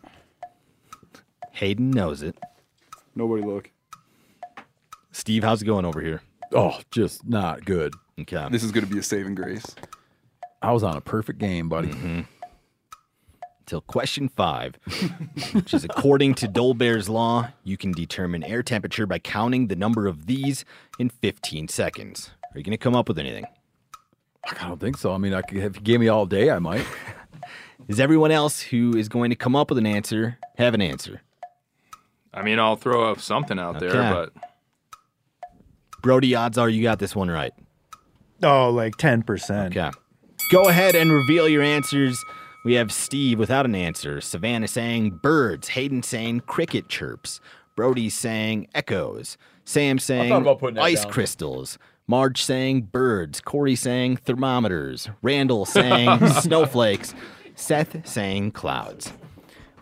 [1.52, 2.36] Hayden knows it.
[3.14, 3.70] Nobody look.
[5.12, 6.22] Steve, how's it going over here?
[6.52, 7.94] Oh, just not good.
[8.20, 8.48] Okay.
[8.50, 9.74] This is going to be a saving grace.
[10.62, 11.88] I was on a perfect game, buddy.
[11.88, 12.20] Mm-hmm.
[13.66, 14.78] Till question five,
[15.52, 20.08] which is according to Dolbear's law, you can determine air temperature by counting the number
[20.08, 20.64] of these
[20.98, 22.32] in 15 seconds.
[22.52, 23.46] Are you going to come up with anything?
[24.44, 25.12] I don't think so.
[25.12, 26.84] I mean, I could, if you gave me all day, I might.
[27.88, 31.22] Is everyone else who is going to come up with an answer have an answer?
[32.32, 34.32] I mean, I'll throw up something out there, but
[36.02, 37.52] Brody, odds are you got this one right.
[38.42, 39.76] Oh, like 10%.
[39.76, 39.90] Okay.
[40.50, 42.22] Go ahead and reveal your answers.
[42.64, 44.20] We have Steve without an answer.
[44.20, 45.68] Savannah saying birds.
[45.68, 47.40] Hayden saying cricket chirps.
[47.76, 49.38] Brody saying echoes.
[49.64, 51.12] Sam saying about putting that ice down.
[51.12, 51.78] crystals.
[52.06, 53.40] Marge saying birds.
[53.40, 55.08] Corey saying thermometers.
[55.22, 57.14] Randall saying snowflakes.
[57.54, 59.12] Seth saying clouds.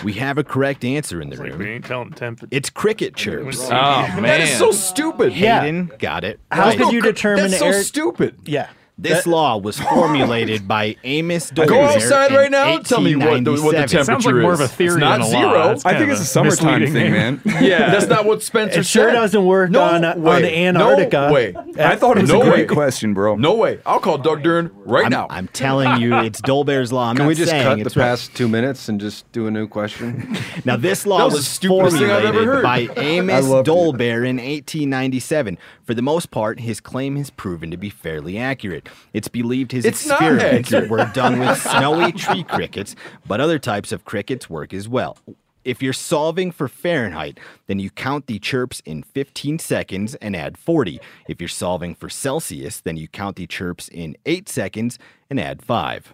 [0.05, 1.59] We have a correct answer in the room.
[1.59, 1.75] We room.
[1.75, 2.49] ain't telling temperature.
[2.51, 3.67] It's cricket chirps.
[3.67, 5.35] oh man, That is so stupid.
[5.35, 5.61] Yeah.
[5.61, 6.41] Hayden got it.
[6.51, 6.79] How right.
[6.79, 7.83] could you determine That's so air?
[7.83, 8.37] stupid.
[8.45, 8.69] yeah.
[9.01, 11.67] This That- law was formulated by Amos Dozier.
[11.73, 13.89] Go outside right now and tell me what the, what the 1897.
[13.89, 15.53] temperature Sounds like more of a theory it's not than a zero.
[15.53, 15.75] law.
[15.85, 17.13] I think it's a summertime thing, name.
[17.13, 17.41] man.
[17.63, 19.13] yeah, that's not what Spencer It sure said.
[19.13, 20.43] doesn't work no on, on way.
[20.43, 21.29] the Antarctica.
[21.29, 21.55] No way.
[21.79, 22.75] I thought it was No a great way.
[22.75, 23.37] question, bro.
[23.37, 23.79] No way.
[23.87, 25.29] I'll call Doug Dern right I'm, now.
[25.31, 27.09] I'm telling you, it's Dolbear's law.
[27.11, 28.03] I'm Can not we just saying cut the it's right.
[28.05, 30.37] past two minutes and just do a new question?
[30.65, 33.45] Now, this law That was was, the stupidest thing I've ever formulated by Amos.
[33.47, 35.57] Dolbear in 1897.
[35.89, 38.91] For the most part, his claim has proven to be fairly accurate.
[39.15, 42.95] It's believed his It's experiments were done with snowy tree crickets,
[43.27, 45.17] but other types of crickets work as well.
[45.65, 50.59] If you're solving for Fahrenheit, then you count the chirps in 15 seconds and add
[50.59, 51.01] 40.
[51.27, 54.99] If you're solving for Celsius, then you count the chirps in 8 seconds
[55.31, 56.13] and add 5.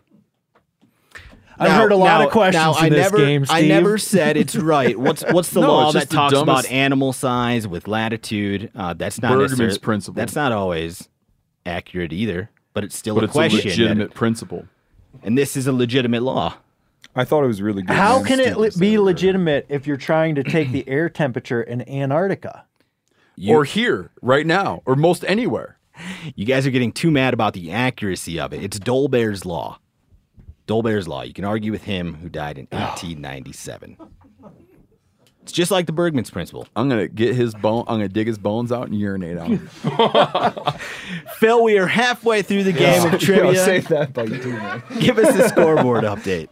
[1.59, 3.63] I've Now- heard a lot now- of questions now, in I this never, game, I
[3.63, 4.99] never said it's right.
[4.99, 8.71] What's what's the No, law that just the talks about animal size with latitude?
[8.75, 10.15] Uh, that's not Bergmann's necessarily- principle.
[10.21, 11.09] That's not always
[11.67, 13.61] accurate either, but it's still but a it's question.
[13.61, 14.67] a that- legitimate principle.
[15.23, 16.55] and this is a legitimate law.
[17.17, 17.95] I thought it was really good.
[17.95, 20.89] How can it Steve li- just said be legitimate if you're trying to take the
[20.89, 22.65] air temperature in Antarctica?
[23.37, 25.79] You, or here, right now, or most anywhere.
[26.35, 28.65] you guys are getting too mad about the accuracy of it.
[28.65, 29.79] It's Dolbear's law.
[30.67, 31.23] Dolbear's law.
[31.23, 33.97] You can argue with him who died in 1897.
[35.43, 36.67] It's just like the Bergmann's principle.
[36.75, 37.85] I'm gonna get his bone.
[37.87, 39.69] I'm gonna dig his bones out and urinate on him.
[41.37, 43.55] Phil, we are halfway through the game of Yo, trivia.
[43.63, 44.83] save that bite too, man.
[45.01, 46.49] Give us the scoreboard update.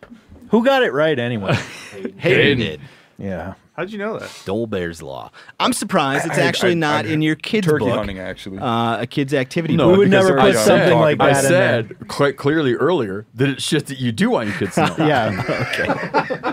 [0.50, 1.54] Who got it right anyway?
[2.18, 2.80] Hayden did.
[3.16, 3.54] yeah.
[3.74, 4.28] How'd you know that?
[4.44, 5.30] Dolbear's Law.
[5.60, 7.94] I'm surprised it's I- actually I- not I- in your kids' Turkey book.
[7.96, 8.58] hunting, actually.
[8.58, 9.92] Uh, a kid's activity No, book.
[9.92, 11.82] We would because never I put said- something like I that in there.
[11.98, 15.06] said quite clearly earlier that it's shit that you do want your kids to know.
[15.06, 16.52] Yeah.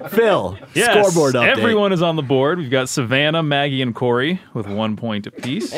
[0.08, 1.56] Phil, Yes, scoreboard update.
[1.58, 2.58] Everyone is on the board.
[2.58, 5.74] We've got Savannah, Maggie, and Corey with one point apiece.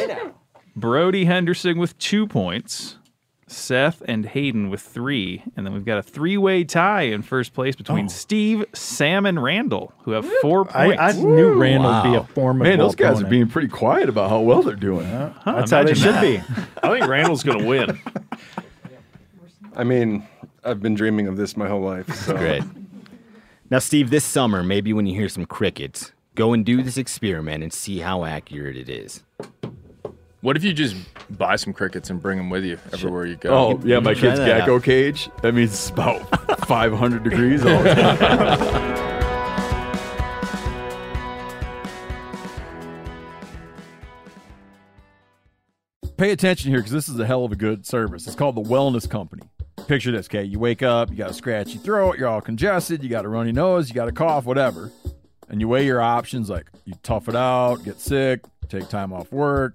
[0.74, 2.96] Brody Henderson with two points.
[3.52, 5.42] Seth and Hayden with three.
[5.56, 8.08] And then we've got a three way tie in first place between oh.
[8.08, 11.02] Steve, Sam, and Randall, who have four I, points.
[11.02, 12.28] I knew Randall would be a Wow.
[12.34, 15.06] formidable Man, those guys are being pretty quiet about how well they're doing.
[15.06, 16.22] Huh, That's how they should that.
[16.22, 16.38] be.
[16.82, 18.00] I think Randall's going to win.
[19.76, 20.26] I mean,
[20.64, 22.12] I've been dreaming of this my whole life.
[22.14, 22.36] So.
[22.36, 22.62] Great.
[23.70, 27.62] Now, Steve, this summer, maybe when you hear some crickets, go and do this experiment
[27.62, 29.22] and see how accurate it is.
[30.42, 30.96] What if you just
[31.38, 33.54] buy some crickets and bring them with you everywhere you go?
[33.54, 34.82] Oh, yeah, my kid's that gecko out.
[34.82, 35.30] cage.
[35.40, 36.18] That means it's about
[36.66, 38.98] 500 degrees all the time.
[46.16, 48.26] Pay attention here because this is a hell of a good service.
[48.26, 49.42] It's called the Wellness Company.
[49.86, 50.42] Picture this, okay?
[50.42, 53.52] You wake up, you got a scratchy throat, you're all congested, you got a runny
[53.52, 54.90] nose, you got a cough, whatever.
[55.48, 59.30] And you weigh your options like you tough it out, get sick, take time off
[59.30, 59.74] work,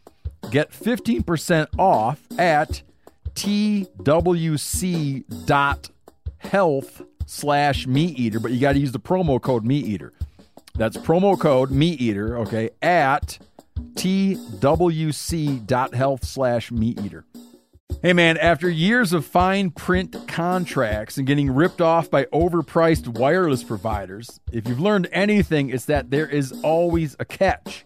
[0.49, 2.81] Get 15% off at
[3.35, 4.11] twc.health
[7.25, 10.11] slash meat eater, but you got to use the promo code meat eater.
[10.73, 13.39] That's promo code meat eater, okay, at
[13.93, 14.25] twc.health
[16.25, 17.25] slash meat eater.
[18.01, 23.63] Hey man, after years of fine print contracts and getting ripped off by overpriced wireless
[23.63, 27.85] providers, if you've learned anything, it's that there is always a catch.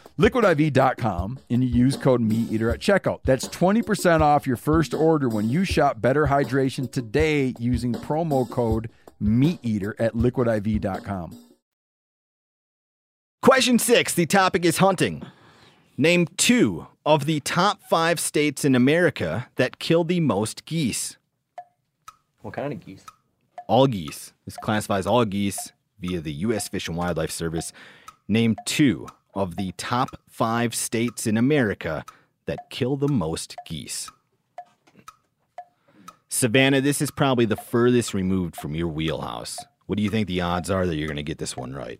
[0.19, 3.19] liquidiv.com and you use code MeatEater at checkout.
[3.23, 8.89] That's 20% off your first order when you shop Better Hydration today using promo code
[9.21, 11.37] MeatEater at liquidiv.com.
[13.41, 14.13] Question six.
[14.13, 15.23] The topic is hunting.
[15.97, 21.17] Name two of the top five states in America that kill the most geese.
[22.41, 23.03] What kind of geese?
[23.67, 24.33] All geese.
[24.45, 26.67] This classifies all geese via the U.S.
[26.67, 27.73] Fish and Wildlife Service.
[28.27, 32.03] Name two of the top five states in America
[32.45, 34.09] that kill the most geese.
[36.29, 39.57] Savannah, this is probably the furthest removed from your wheelhouse.
[39.87, 41.99] What do you think the odds are that you're going to get this one right?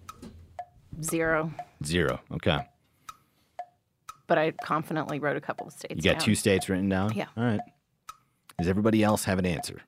[1.03, 1.51] Zero.
[1.83, 2.21] Zero.
[2.33, 2.59] Okay.
[4.27, 5.95] But I confidently wrote a couple of states.
[5.97, 6.25] You got down.
[6.25, 7.13] two states written down?
[7.13, 7.25] Yeah.
[7.35, 7.59] All right.
[8.57, 9.81] Does everybody else have an answer?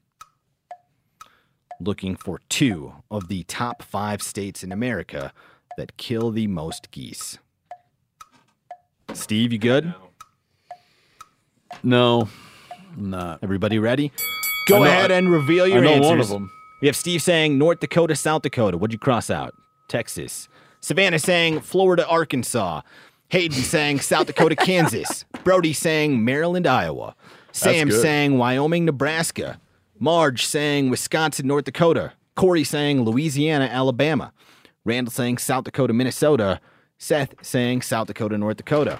[1.80, 5.32] Looking for two of the top five states in America
[5.78, 7.38] that kill the most geese.
[9.14, 9.94] Steve, you good?
[11.84, 12.28] No,
[12.96, 13.40] I'm not.
[13.42, 14.12] Everybody ready?
[14.68, 16.10] Go know- ahead and reveal your I know answers.
[16.10, 16.52] one of them.
[16.82, 18.78] We have Steve saying North Dakota, South Dakota.
[18.78, 19.54] What'd you cross out?
[19.88, 20.48] Texas.
[20.82, 22.82] Savannah saying Florida, Arkansas.
[23.30, 25.26] Hayden saying South Dakota, Kansas.
[25.44, 27.16] Brody saying Maryland, Iowa.
[27.52, 29.60] Sam saying Wyoming, Nebraska.
[30.00, 32.14] Marge saying Wisconsin, North Dakota.
[32.36, 34.34] Cory saying Louisiana, Alabama.
[34.86, 36.60] Randall saying South Dakota, Minnesota.
[36.98, 39.00] Seth saying South Dakota, North Dakota.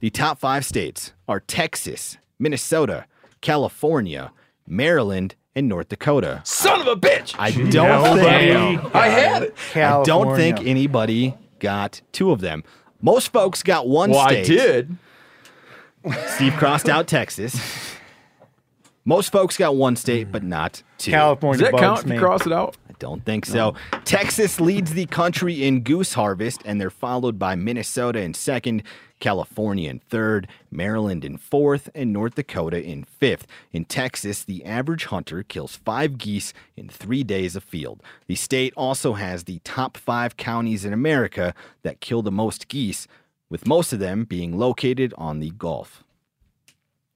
[0.00, 3.06] The top five states are Texas, Minnesota,
[3.40, 4.32] California,
[4.66, 6.40] Maryland, and North Dakota.
[6.44, 7.34] Son of a bitch!
[7.38, 9.54] I don't think I had it.
[9.76, 12.64] I don't think anybody got two of them.
[13.00, 14.44] Most folks got one Well, state.
[14.50, 14.96] I did.
[16.28, 17.91] Steve crossed out Texas.
[19.04, 20.32] Most folks got one state, hmm.
[20.32, 21.10] but not two.
[21.10, 22.18] California Does that count me.
[22.18, 22.76] cross it out?
[22.88, 23.74] I don't think so.
[24.04, 28.84] Texas leads the country in goose harvest, and they're followed by Minnesota in second,
[29.18, 33.46] California in third, Maryland in fourth, and North Dakota in fifth.
[33.72, 38.02] In Texas, the average hunter kills five geese in three days of field.
[38.28, 43.08] The state also has the top five counties in America that kill the most geese,
[43.48, 46.04] with most of them being located on the Gulf.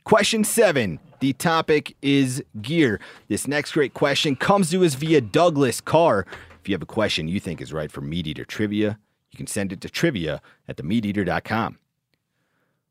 [0.07, 1.01] Question seven.
[1.19, 3.01] The topic is gear.
[3.27, 6.25] This next great question comes to us via Douglas Carr.
[6.61, 9.01] If you have a question you think is right for Meat Eater Trivia,
[9.33, 11.79] you can send it to trivia at themeateater.com.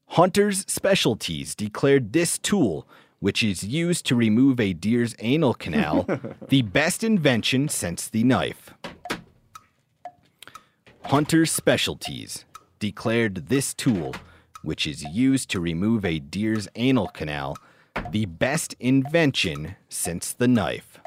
[0.07, 2.85] Hunter's Specialties declared this tool,
[3.19, 6.05] which is used to remove a deer's anal canal,
[6.49, 8.73] the best invention since the knife.
[11.05, 12.43] Hunter's Specialties
[12.79, 14.13] declared this tool,
[14.65, 17.55] which is used to remove a deer's anal canal,
[18.11, 20.99] the best invention since the knife.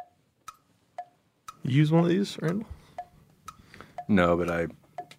[1.65, 2.67] You use one of these, Randall?
[4.07, 4.69] No, but I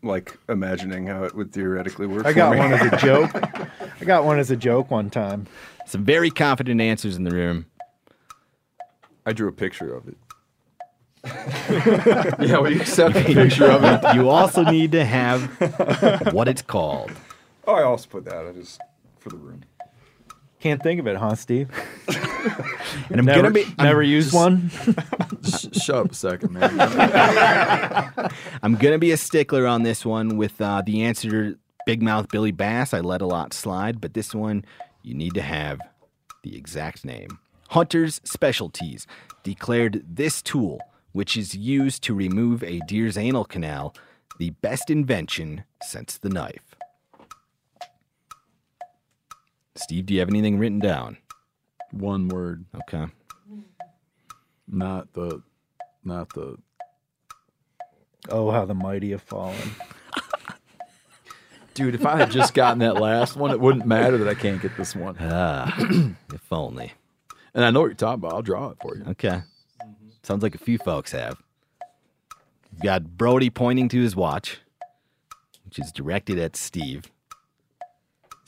[0.02, 2.26] like imagining how it would theoretically work.
[2.26, 2.60] I for got me.
[2.60, 3.32] one as a joke.
[4.02, 5.46] I got one as a joke one time.
[5.86, 7.66] Some very confident answers in the room.
[9.26, 10.18] I drew a picture of it.
[12.40, 14.16] Yeah, we accept a picture of it.
[14.16, 15.44] You also need to have
[16.34, 17.12] what it's called.
[17.70, 18.48] Oh, I also put that.
[18.48, 18.82] I just
[19.20, 19.62] for the room.
[20.60, 21.70] Can't think of it, huh, Steve?
[23.12, 24.70] And I'm never, gonna be I'm never used just- one.
[25.44, 26.72] Sh- shut up a second, man.
[28.64, 31.56] I'm gonna be a stickler on this one with uh, the answer
[31.86, 32.94] Big Mouth Billy Bass.
[32.94, 34.66] I let a lot slide, but this one
[35.04, 35.80] you need to have
[36.44, 37.40] the exact name.
[37.70, 39.06] Hunter's Specialties
[39.44, 40.80] declared this tool,
[41.12, 43.94] which is used to remove a deer's anal canal,
[44.40, 46.69] the best invention since the knife.
[49.80, 51.18] Steve, do you have anything written down?
[51.92, 53.08] One word, Okay.
[54.68, 55.42] not the,
[56.04, 56.58] not the.
[58.30, 59.56] Oh, how the mighty have fallen.
[61.74, 64.62] Dude, if I had just gotten that last one, it wouldn't matter that I can't
[64.62, 65.16] get this one.
[65.20, 65.74] Ah,
[66.34, 66.92] if only.
[67.54, 68.34] And I know what you're talking about.
[68.34, 69.06] I'll draw it for you.
[69.12, 69.42] Okay.
[70.24, 71.42] Sounds like a few folks have.
[72.74, 74.60] We've got Brody pointing to his watch,
[75.66, 77.06] which is directed at Steve.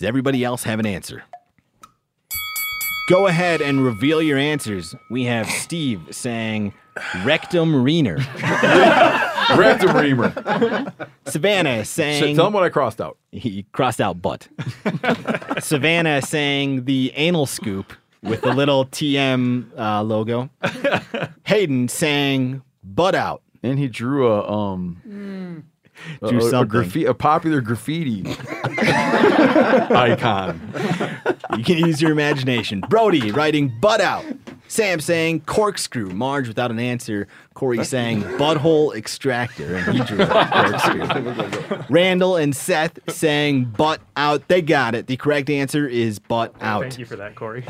[0.02, 1.22] Does everybody else have an answer?
[3.08, 4.96] Go ahead and reveal your answers.
[5.12, 6.74] We have Steve saying
[7.24, 8.18] rectum reener.
[9.56, 10.92] Rectum reamer.
[11.28, 12.36] Savannah saying.
[12.36, 13.20] Tell him what I crossed out.
[13.32, 14.48] He crossed out butt.
[15.60, 17.94] Savannah saying the anal scoop
[18.24, 20.50] with the little TM uh, logo.
[21.44, 23.44] Hayden saying butt out.
[23.62, 25.64] And he drew a um a,
[26.20, 26.82] Drew a- a, something.
[26.82, 28.24] graffi- a popular graffiti
[29.96, 30.60] icon.
[31.58, 32.82] You can use your imagination.
[32.90, 34.24] Brody writing butt out.
[34.68, 36.12] Sam saying corkscrew.
[36.12, 37.28] Marge without an answer.
[37.56, 39.76] Cory saying butthole extractor.
[39.76, 41.84] And he drew a corkscrew.
[41.90, 44.48] Randall and Seth saying butt out.
[44.48, 45.08] They got it.
[45.08, 46.84] The correct answer is butt out.
[46.84, 47.66] Thank you for that, Cory.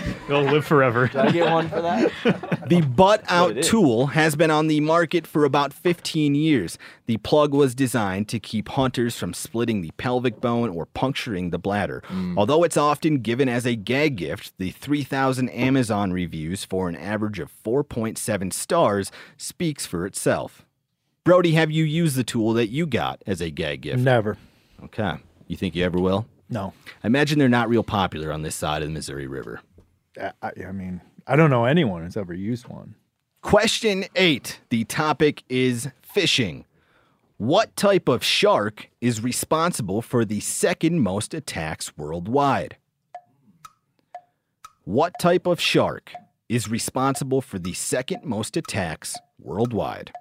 [0.28, 1.08] You'll live forever.
[1.08, 2.12] Did I get one for that?
[2.68, 6.78] The butt out tool has been on the market for about 15 years.
[7.06, 11.58] The plug was designed to keep hunters from splitting the pelvic bone or puncturing the
[11.58, 12.02] bladder.
[12.08, 12.38] Mm.
[12.38, 17.40] Although it's often given as a gag gift, the 3,000 Amazon reviews for an average
[17.40, 20.64] of 4.7 stars speaks for itself.
[21.24, 23.98] Brody, have you used the tool that you got as a gag gift?
[23.98, 24.38] Never.
[24.84, 25.16] Okay.
[25.46, 26.26] You think you ever will?
[26.48, 26.72] No.
[27.02, 29.60] I imagine they're not real popular on this side of the Missouri River.
[30.20, 30.32] I,
[30.66, 32.94] I mean, I don't know anyone who's ever used one.
[33.42, 34.60] Question eight.
[34.70, 36.64] The topic is fishing.
[37.38, 42.76] What type of shark is responsible for the second most attacks worldwide?
[44.84, 46.12] What type of shark
[46.48, 50.12] is responsible for the second most attacks worldwide?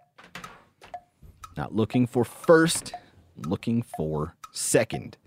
[1.58, 2.94] Not looking for first,
[3.38, 5.18] looking for second.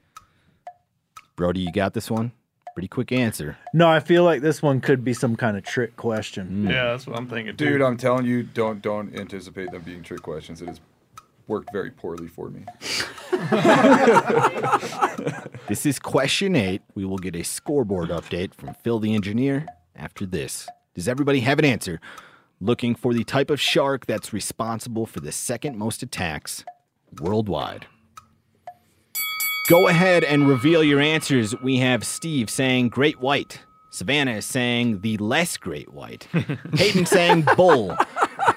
[1.36, 2.32] Brody, you got this one?
[2.74, 3.56] Pretty quick answer.
[3.72, 6.64] No, I feel like this one could be some kind of trick question.
[6.66, 6.72] Mm.
[6.72, 7.56] Yeah, that's what I'm thinking.
[7.56, 7.66] Too.
[7.70, 10.60] Dude, I'm telling you, don't don't anticipate them being trick questions.
[10.60, 10.80] It has
[11.46, 12.64] worked very poorly for me.
[15.66, 16.82] This is question eight.
[16.94, 19.66] We will get a scoreboard update from Phil the engineer
[19.96, 20.68] after this.
[20.94, 22.00] Does everybody have an answer?
[22.60, 26.64] Looking for the type of shark that's responsible for the second most attacks
[27.18, 27.86] worldwide.
[29.66, 31.58] Go ahead and reveal your answers.
[31.60, 33.60] We have Steve saying great white.
[33.90, 36.24] Savannah is saying the less great white.
[36.74, 37.96] Hayden saying bull.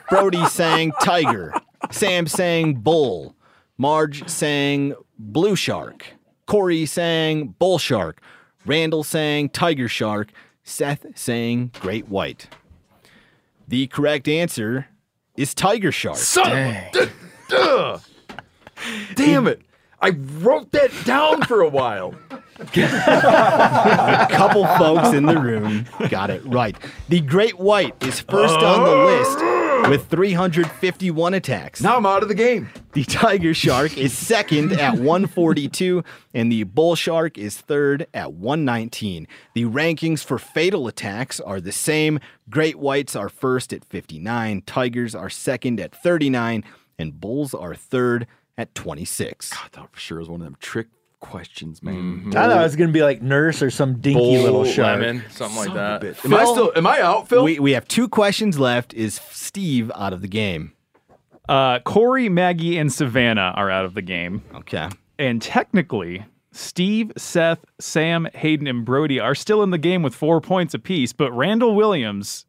[0.10, 1.54] Brody saying tiger.
[1.92, 3.36] Sam saying bull.
[3.78, 6.06] Marge saying blue shark.
[6.46, 8.22] Cory saying bull shark.
[8.66, 10.32] Randall saying tiger shark.
[10.64, 12.50] Seth saying great white.
[13.68, 14.88] The correct answer
[15.38, 16.18] is tiger shark.
[16.18, 17.12] Son of a- d-
[17.48, 18.00] duh.
[19.16, 19.62] Damn it.
[20.00, 22.14] I wrote that down for a while.
[22.60, 26.76] a couple folks in the room got it right.
[27.10, 31.82] The great white is first on the list with 351 attacks.
[31.82, 32.70] Now I'm out of the game.
[32.94, 39.28] The tiger shark is second at 142, and the bull shark is third at 119.
[39.54, 42.20] The rankings for fatal attacks are the same.
[42.50, 46.64] Great whites are first at 59, tigers are second at 39,
[46.98, 48.26] and bulls are third
[48.58, 49.52] at 26.
[49.54, 50.88] I thought for sure it was one of them trick
[51.20, 52.26] questions, man.
[52.30, 55.00] I thought it was gonna be like nurse or some dinky Bull little shark.
[55.00, 56.26] Lemon, something like that.
[56.26, 56.72] Am I still?
[56.76, 57.44] Am I out, Phil?
[57.44, 58.94] We, we have two questions left.
[58.94, 60.74] Is Steve out of the game?
[61.50, 64.44] Uh, Cory, Maggie, and Savannah are out of the game.
[64.54, 64.90] Okay.
[65.18, 70.42] And technically, Steve, Seth, Sam, Hayden, and Brody are still in the game with four
[70.42, 72.46] points apiece, but Randall Williams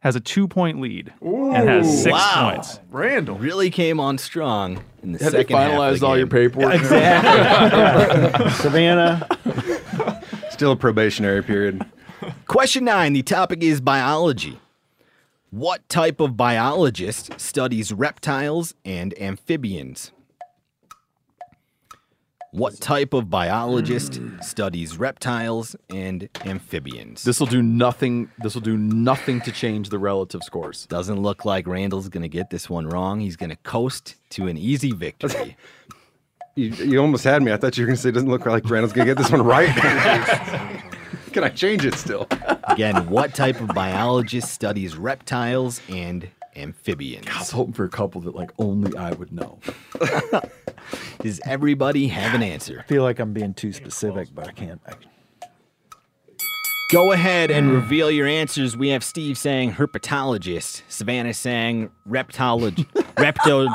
[0.00, 2.52] has a two point lead and has six wow.
[2.52, 2.80] points.
[2.90, 6.74] Randall really came on strong in the Have second half finalized all your paperwork?
[6.74, 8.50] Exactly.
[8.62, 9.26] Savannah.
[10.50, 11.84] Still a probationary period.
[12.46, 13.12] Question nine.
[13.12, 14.58] The topic is biology.
[15.50, 20.12] What type of biologist studies reptiles and amphibians?
[22.52, 27.22] What type of biologist studies reptiles and amphibians?
[27.22, 28.28] This will do nothing.
[28.38, 30.86] This will do nothing to change the relative scores.
[30.86, 33.20] Doesn't look like Randall's going to get this one wrong.
[33.20, 35.56] He's going to coast to an easy victory.
[36.56, 37.52] You, you almost had me.
[37.52, 39.22] I thought you were going to say it doesn't look like Randall's going to get
[39.22, 39.68] this one right.
[41.32, 42.26] Can I change it still?
[42.64, 47.26] Again, what type of biologist studies reptiles and amphibians?
[47.28, 49.58] I was hoping for a couple that like only I would know.
[51.20, 52.80] Does everybody have an answer?
[52.80, 54.80] I feel like I'm being too specific, but I can't.
[54.86, 54.92] I,
[56.90, 58.76] Go ahead and reveal your answers.
[58.76, 62.72] We have Steve saying herpetologist, Savannah saying reptolog,
[63.14, 63.68] repto,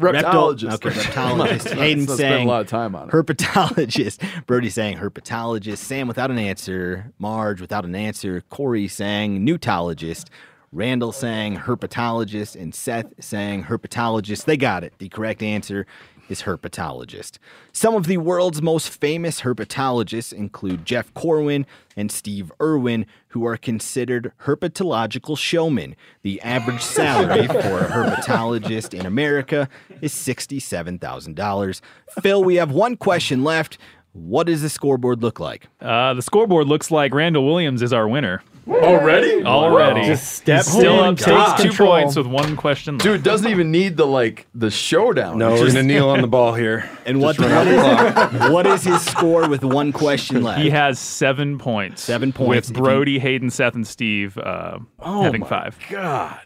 [0.00, 0.72] Reptologist.
[0.74, 1.64] Okay, reptologist.
[1.66, 3.12] Let's Hayden not spend saying a lot of time on it.
[3.12, 4.46] herpetologist.
[4.46, 5.78] Brody saying herpetologist.
[5.78, 7.12] Sam without an answer.
[7.18, 8.40] Marge without an answer.
[8.48, 10.28] Cory saying newtologist.
[10.72, 12.60] Randall saying herpetologist.
[12.60, 14.44] And Seth saying herpetologist.
[14.44, 14.94] They got it.
[14.98, 15.86] The correct answer
[16.30, 17.38] is herpetologist.
[17.72, 21.66] Some of the world's most famous herpetologists include Jeff Corwin
[21.96, 25.96] and Steve Irwin, who are considered herpetological showmen.
[26.22, 29.68] The average salary for a herpetologist in America
[30.00, 31.80] is $67,000.
[32.22, 33.78] Phil, we have one question left.
[34.12, 35.68] What does the scoreboard look like?
[35.80, 38.42] Uh, the scoreboard looks like Randall Williams is our winner.
[38.68, 39.42] Already?
[39.44, 40.06] Already.
[40.06, 41.90] Just step He's still up takes takes two control.
[41.90, 43.04] points with one question left.
[43.04, 45.38] Dude doesn't even need the like the showdown.
[45.38, 46.88] No, It's we're just- going to kneel on the ball here.
[47.06, 50.42] And what, Just what, run out the is, what is his score with one question
[50.44, 50.60] left?
[50.60, 52.02] He has seven points.
[52.02, 52.68] Seven points.
[52.68, 55.76] With Brody, Hayden, Seth, and Steve uh, Oh having my five.
[55.90, 56.38] God.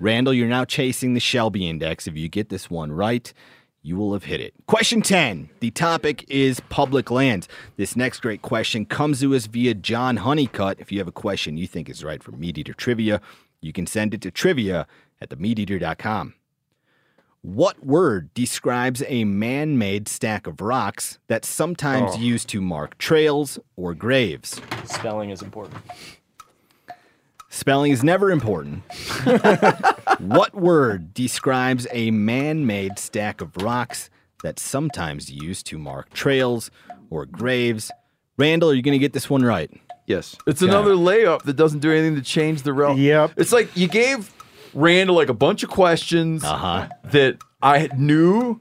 [0.00, 2.06] Randall, you're now chasing the Shelby Index.
[2.06, 3.30] If you get this one right,
[3.88, 4.52] you will have hit it.
[4.66, 5.48] Question 10.
[5.60, 7.48] The topic is public lands.
[7.78, 10.78] This next great question comes to us via John Honeycutt.
[10.78, 13.22] If you have a question you think is right for Meat Eater Trivia,
[13.62, 14.86] you can send it to trivia
[15.22, 16.34] at themeateater.com.
[17.40, 22.18] What word describes a man made stack of rocks that's sometimes Oh.
[22.18, 24.60] used to mark trails or graves?
[24.84, 25.80] Spelling is important.
[27.58, 28.84] Spelling is never important.
[30.20, 34.10] what word describes a man made stack of rocks
[34.44, 36.70] that's sometimes used to mark trails
[37.10, 37.90] or graves?
[38.36, 39.72] Randall, are you going to get this one right?
[40.06, 40.36] Yes.
[40.46, 42.96] It's another layup that doesn't do anything to change the rel.
[42.96, 43.32] Yep.
[43.36, 44.32] It's like you gave
[44.72, 46.88] Randall like a bunch of questions Uh-huh.
[47.10, 48.60] that I knew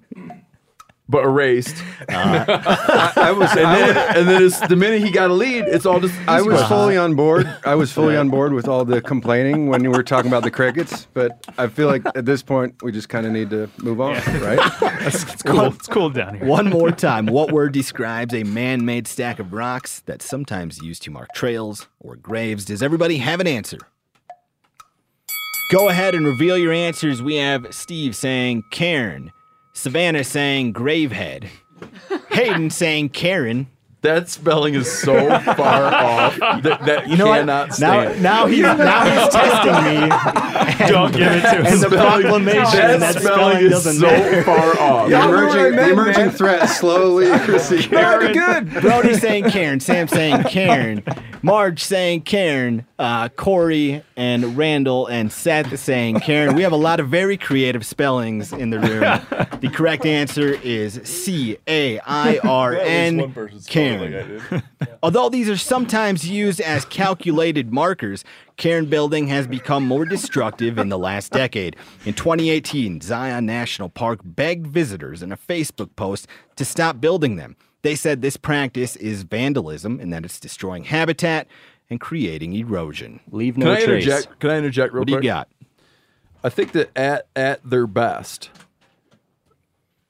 [1.10, 1.76] but erased.
[2.10, 3.49] I, I was.
[3.51, 6.14] And then, and then it's, the minute he got a lead, it's all just.
[6.28, 6.68] I was Uh-huh.
[6.68, 7.47] fully on board.
[7.66, 10.51] I was fully on board with all the complaining when we were talking about the
[10.51, 11.08] crickets.
[11.14, 14.16] But I feel like at this point we just kind of need to move on,
[14.41, 14.60] right?
[15.08, 15.68] It's, it's cool.
[15.68, 16.45] It's cool down here.
[16.45, 17.28] One more time.
[17.28, 21.88] What word describes a man made stack of rocks that's sometimes used to mark trails
[22.01, 22.66] or graves?
[22.66, 23.78] Does everybody have an answer?
[25.72, 27.22] Go ahead and reveal your answers.
[27.22, 29.32] We have Steve saying Cairn,
[29.78, 31.47] Savannah saying Gravehead,
[32.32, 33.67] Hayden saying Karen.
[34.01, 38.23] That spelling is so far off that, that You know cannot Now, stand.
[38.23, 40.88] now he's now he's testing me.
[40.88, 41.82] Don't give it to And us.
[41.82, 44.43] the proclamation that, that spelling spelling is doesn't so matter.
[44.43, 45.09] far off.
[45.09, 47.89] The emerging, the emerging threat slowly receding.
[47.89, 48.71] Very good.
[48.82, 51.03] Brody saying Karen, Sam saying Karen,
[51.43, 56.55] Marge saying Karen, uh, Cory and Randall and Seth saying Karen.
[56.55, 59.01] We have a lot of very creative spellings in the room.
[59.61, 63.33] the correct answer is C A I R N
[63.67, 64.41] Karen.
[65.03, 68.23] Although these are sometimes used as calculated markers,
[68.57, 71.75] Cairn building has become more destructive in the last decade.
[72.05, 77.55] In 2018, Zion National Park begged visitors in a Facebook post to stop building them.
[77.83, 81.47] They said this practice is vandalism and that it's destroying habitat
[81.89, 83.19] and creating erosion.
[83.31, 84.03] Leave Can no I trace.
[84.05, 84.39] interject?
[84.39, 85.47] Can I interject real What do you got?
[86.43, 88.49] I think that at at their best,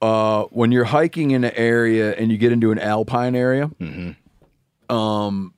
[0.02, 4.96] uh, when you're hiking in an area and you get into an alpine area, Mm-hmm.
[4.96, 5.54] um,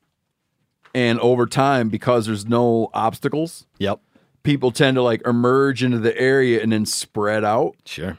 [0.96, 4.00] and over time because there's no obstacles, yep,
[4.44, 7.76] people tend to like emerge into the area and then spread out.
[7.86, 8.18] Sure.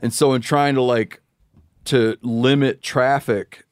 [0.00, 1.20] And so, in trying to like
[1.86, 3.64] to limit traffic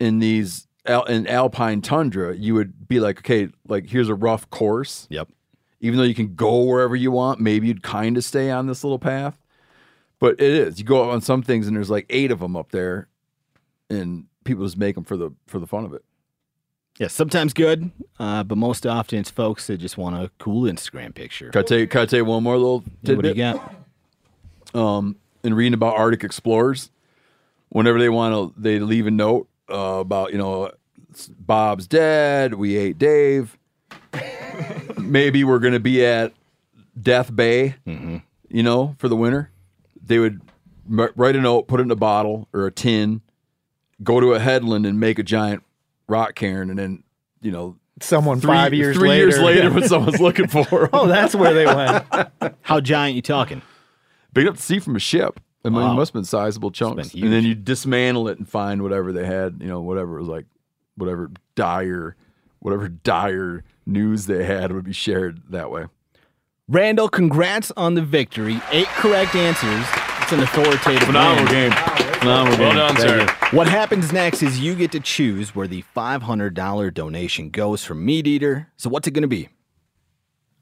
[0.00, 5.06] in these in alpine tundra, you would be like, okay, like here's a rough course.
[5.10, 5.28] Yep.
[5.80, 8.82] Even though you can go wherever you want, maybe you'd kind of stay on this
[8.82, 9.38] little path.
[10.18, 10.78] But it is.
[10.78, 13.08] You go on some things, and there's like eight of them up there,
[13.90, 16.02] and people just make them for the for the fun of it.
[16.98, 21.14] Yeah, sometimes good, uh, but most often it's folks that just want a cool Instagram
[21.14, 21.50] picture.
[21.50, 23.34] Can I tell you, can I tell you one more little Yeah, what do you
[23.34, 23.60] tidbit?
[24.74, 26.90] Um, in reading about Arctic explorers,
[27.68, 30.70] whenever they want to, they leave a note uh, about you know
[31.38, 32.54] Bob's dead.
[32.54, 33.56] We ate Dave.
[34.98, 36.32] Maybe we're going to be at
[37.00, 37.76] Death Bay.
[37.86, 38.18] Mm-hmm.
[38.48, 39.50] You know, for the winter,
[40.02, 40.40] they would
[40.90, 43.20] m- write a note, put it in a bottle or a tin,
[44.02, 45.62] go to a headland and make a giant
[46.08, 47.02] rock cairn, and then
[47.42, 47.76] you know.
[48.00, 49.28] Someone three- five years three later.
[49.28, 50.90] years later, when someone's looking for 'em.
[50.92, 52.54] oh, that's where they went.
[52.62, 53.62] How giant you talking?
[54.34, 55.40] Big enough to see from a ship.
[55.66, 55.92] I mean, Wow.
[55.92, 57.12] it must have been sizable chunks.
[57.12, 60.20] been And then you dismantle it and find whatever they had, you know, whatever it
[60.20, 60.46] was like,
[60.96, 62.16] whatever dire,
[62.60, 65.86] whatever dire news they had would be shared that way.
[66.68, 68.60] Randall, congrats on the victory.
[68.72, 69.84] Eight correct answers.
[70.22, 71.70] It's an authoritative Phenomenal win.
[71.70, 71.72] game.
[72.18, 72.76] Phenomenal Well game.
[72.78, 73.48] done, Thank sir.
[73.52, 73.56] you.
[73.56, 78.26] What happens next is you get to choose where the $500 donation goes from Meat
[78.26, 78.68] Eater.
[78.76, 79.48] So what's it going to be?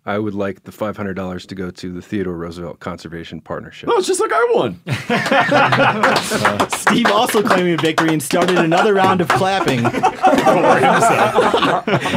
[0.07, 3.89] I would like the $500 to go to the Theodore Roosevelt Conservation Partnership.
[3.91, 4.79] Oh, it's just like I won.
[6.79, 9.83] Steve also claiming a victory and started another round of clapping.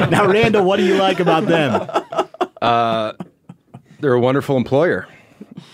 [0.09, 1.89] now, Randall, what do you like about them?
[2.61, 3.13] Uh,
[4.01, 5.07] they're a wonderful employer.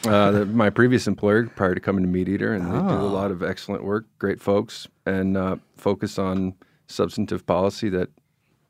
[0.06, 3.32] Uh, my previous employer prior to coming to Meat Eater, and they do a lot
[3.32, 6.54] of excellent work, great folks, and uh, focus on
[6.88, 8.10] substantive policy that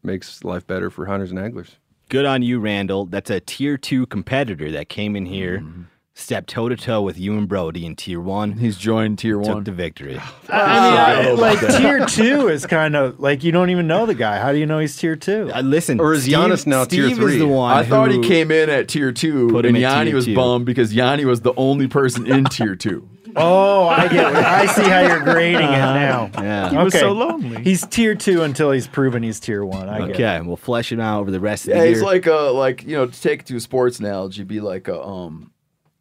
[0.02, 1.78] makes life better for hunters and anglers.
[2.14, 3.08] Good on you, Randall.
[3.08, 5.66] That's a tier two competitor that came in here,
[6.14, 8.52] stepped toe to toe with you and Brody in tier one.
[8.52, 9.64] He's joined tier took one.
[9.64, 10.20] the victory.
[10.48, 14.14] I mean, I, like tier two is kind of like you don't even know the
[14.14, 14.38] guy.
[14.38, 15.50] How do you know he's tier two?
[15.52, 17.34] Uh, listen, Or is Steve, Giannis now tier Steve three?
[17.34, 17.76] is the one.
[17.76, 20.36] I thought he came in at tier two, Put and him Yanni was two.
[20.36, 23.10] bummed because Yanni was the only person in tier two.
[23.36, 24.34] Oh, I get.
[24.34, 26.30] What, I see how you're grading it now.
[26.36, 26.70] Yeah.
[26.70, 27.64] He was so lonely.
[27.64, 29.90] He's tier two until he's proven he's tier one.
[29.90, 30.10] I get.
[30.10, 30.14] it.
[30.16, 32.06] Okay, we'll flesh him out over the rest of Yeah, the he's year.
[32.06, 35.02] like a like you know to take it to a sports analogy, be like a
[35.02, 35.52] um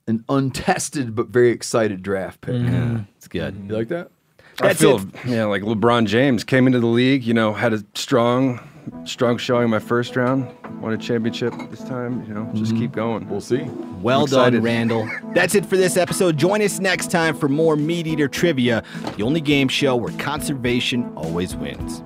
[0.06, 2.54] an untested but very excited draft pick.
[2.60, 3.56] yeah, it's good.
[3.68, 4.10] You like that?
[4.62, 5.08] I feel, it.
[5.26, 8.60] yeah, like LeBron James came into the league, you know, had a strong,
[9.04, 10.48] strong showing in my first round,
[10.80, 12.82] won a championship this time, you know, just mm-hmm.
[12.82, 13.28] keep going.
[13.28, 13.62] We'll see.
[14.00, 14.60] Well done.
[14.62, 15.08] Randall.
[15.34, 16.36] That's it for this episode.
[16.36, 18.82] Join us next time for more Meat Eater trivia,
[19.16, 22.02] the only game show where conservation always wins.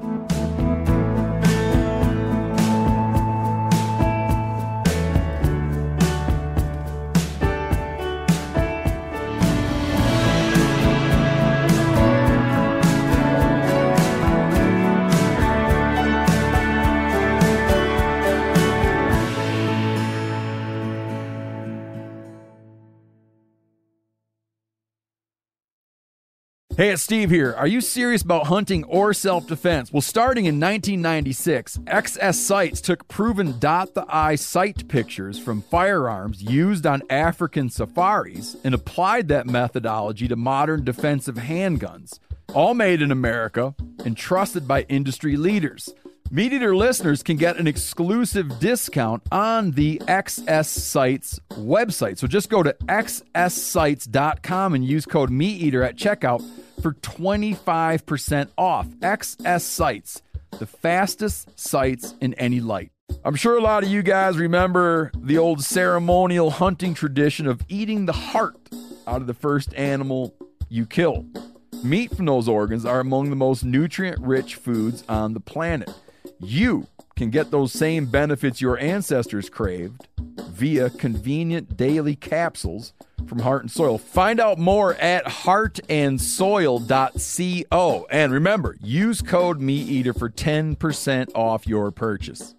[26.77, 27.55] Hey, it's Steve here.
[27.55, 29.91] Are you serious about hunting or self defense?
[29.91, 36.43] Well, starting in 1996, XS Sights took proven dot the eye sight pictures from firearms
[36.43, 42.18] used on African safaris and applied that methodology to modern defensive handguns,
[42.53, 43.74] all made in America
[44.05, 45.95] and trusted by industry leaders.
[46.31, 52.18] Meat Eater listeners can get an exclusive discount on the XS Sights website.
[52.18, 56.45] So just go to xssights.com and use code MeatEater at checkout
[56.83, 58.89] for 25% off.
[58.89, 60.22] XS Sights,
[60.59, 62.91] the fastest sights in any light.
[63.24, 68.07] I'm sure a lot of you guys remember the old ceremonial hunting tradition of eating
[68.07, 68.57] the heart
[69.07, 70.35] out of the first animal
[70.68, 71.24] you kill.
[71.85, 75.89] Meat from those organs are among the most nutrient rich foods on the planet.
[76.41, 80.07] You can get those same benefits your ancestors craved
[80.51, 82.93] via convenient daily capsules
[83.26, 83.99] from Heart and Soil.
[83.99, 88.07] Find out more at heartandsoil.co.
[88.11, 92.55] And remember, use code MeatEater for 10% off your purchase.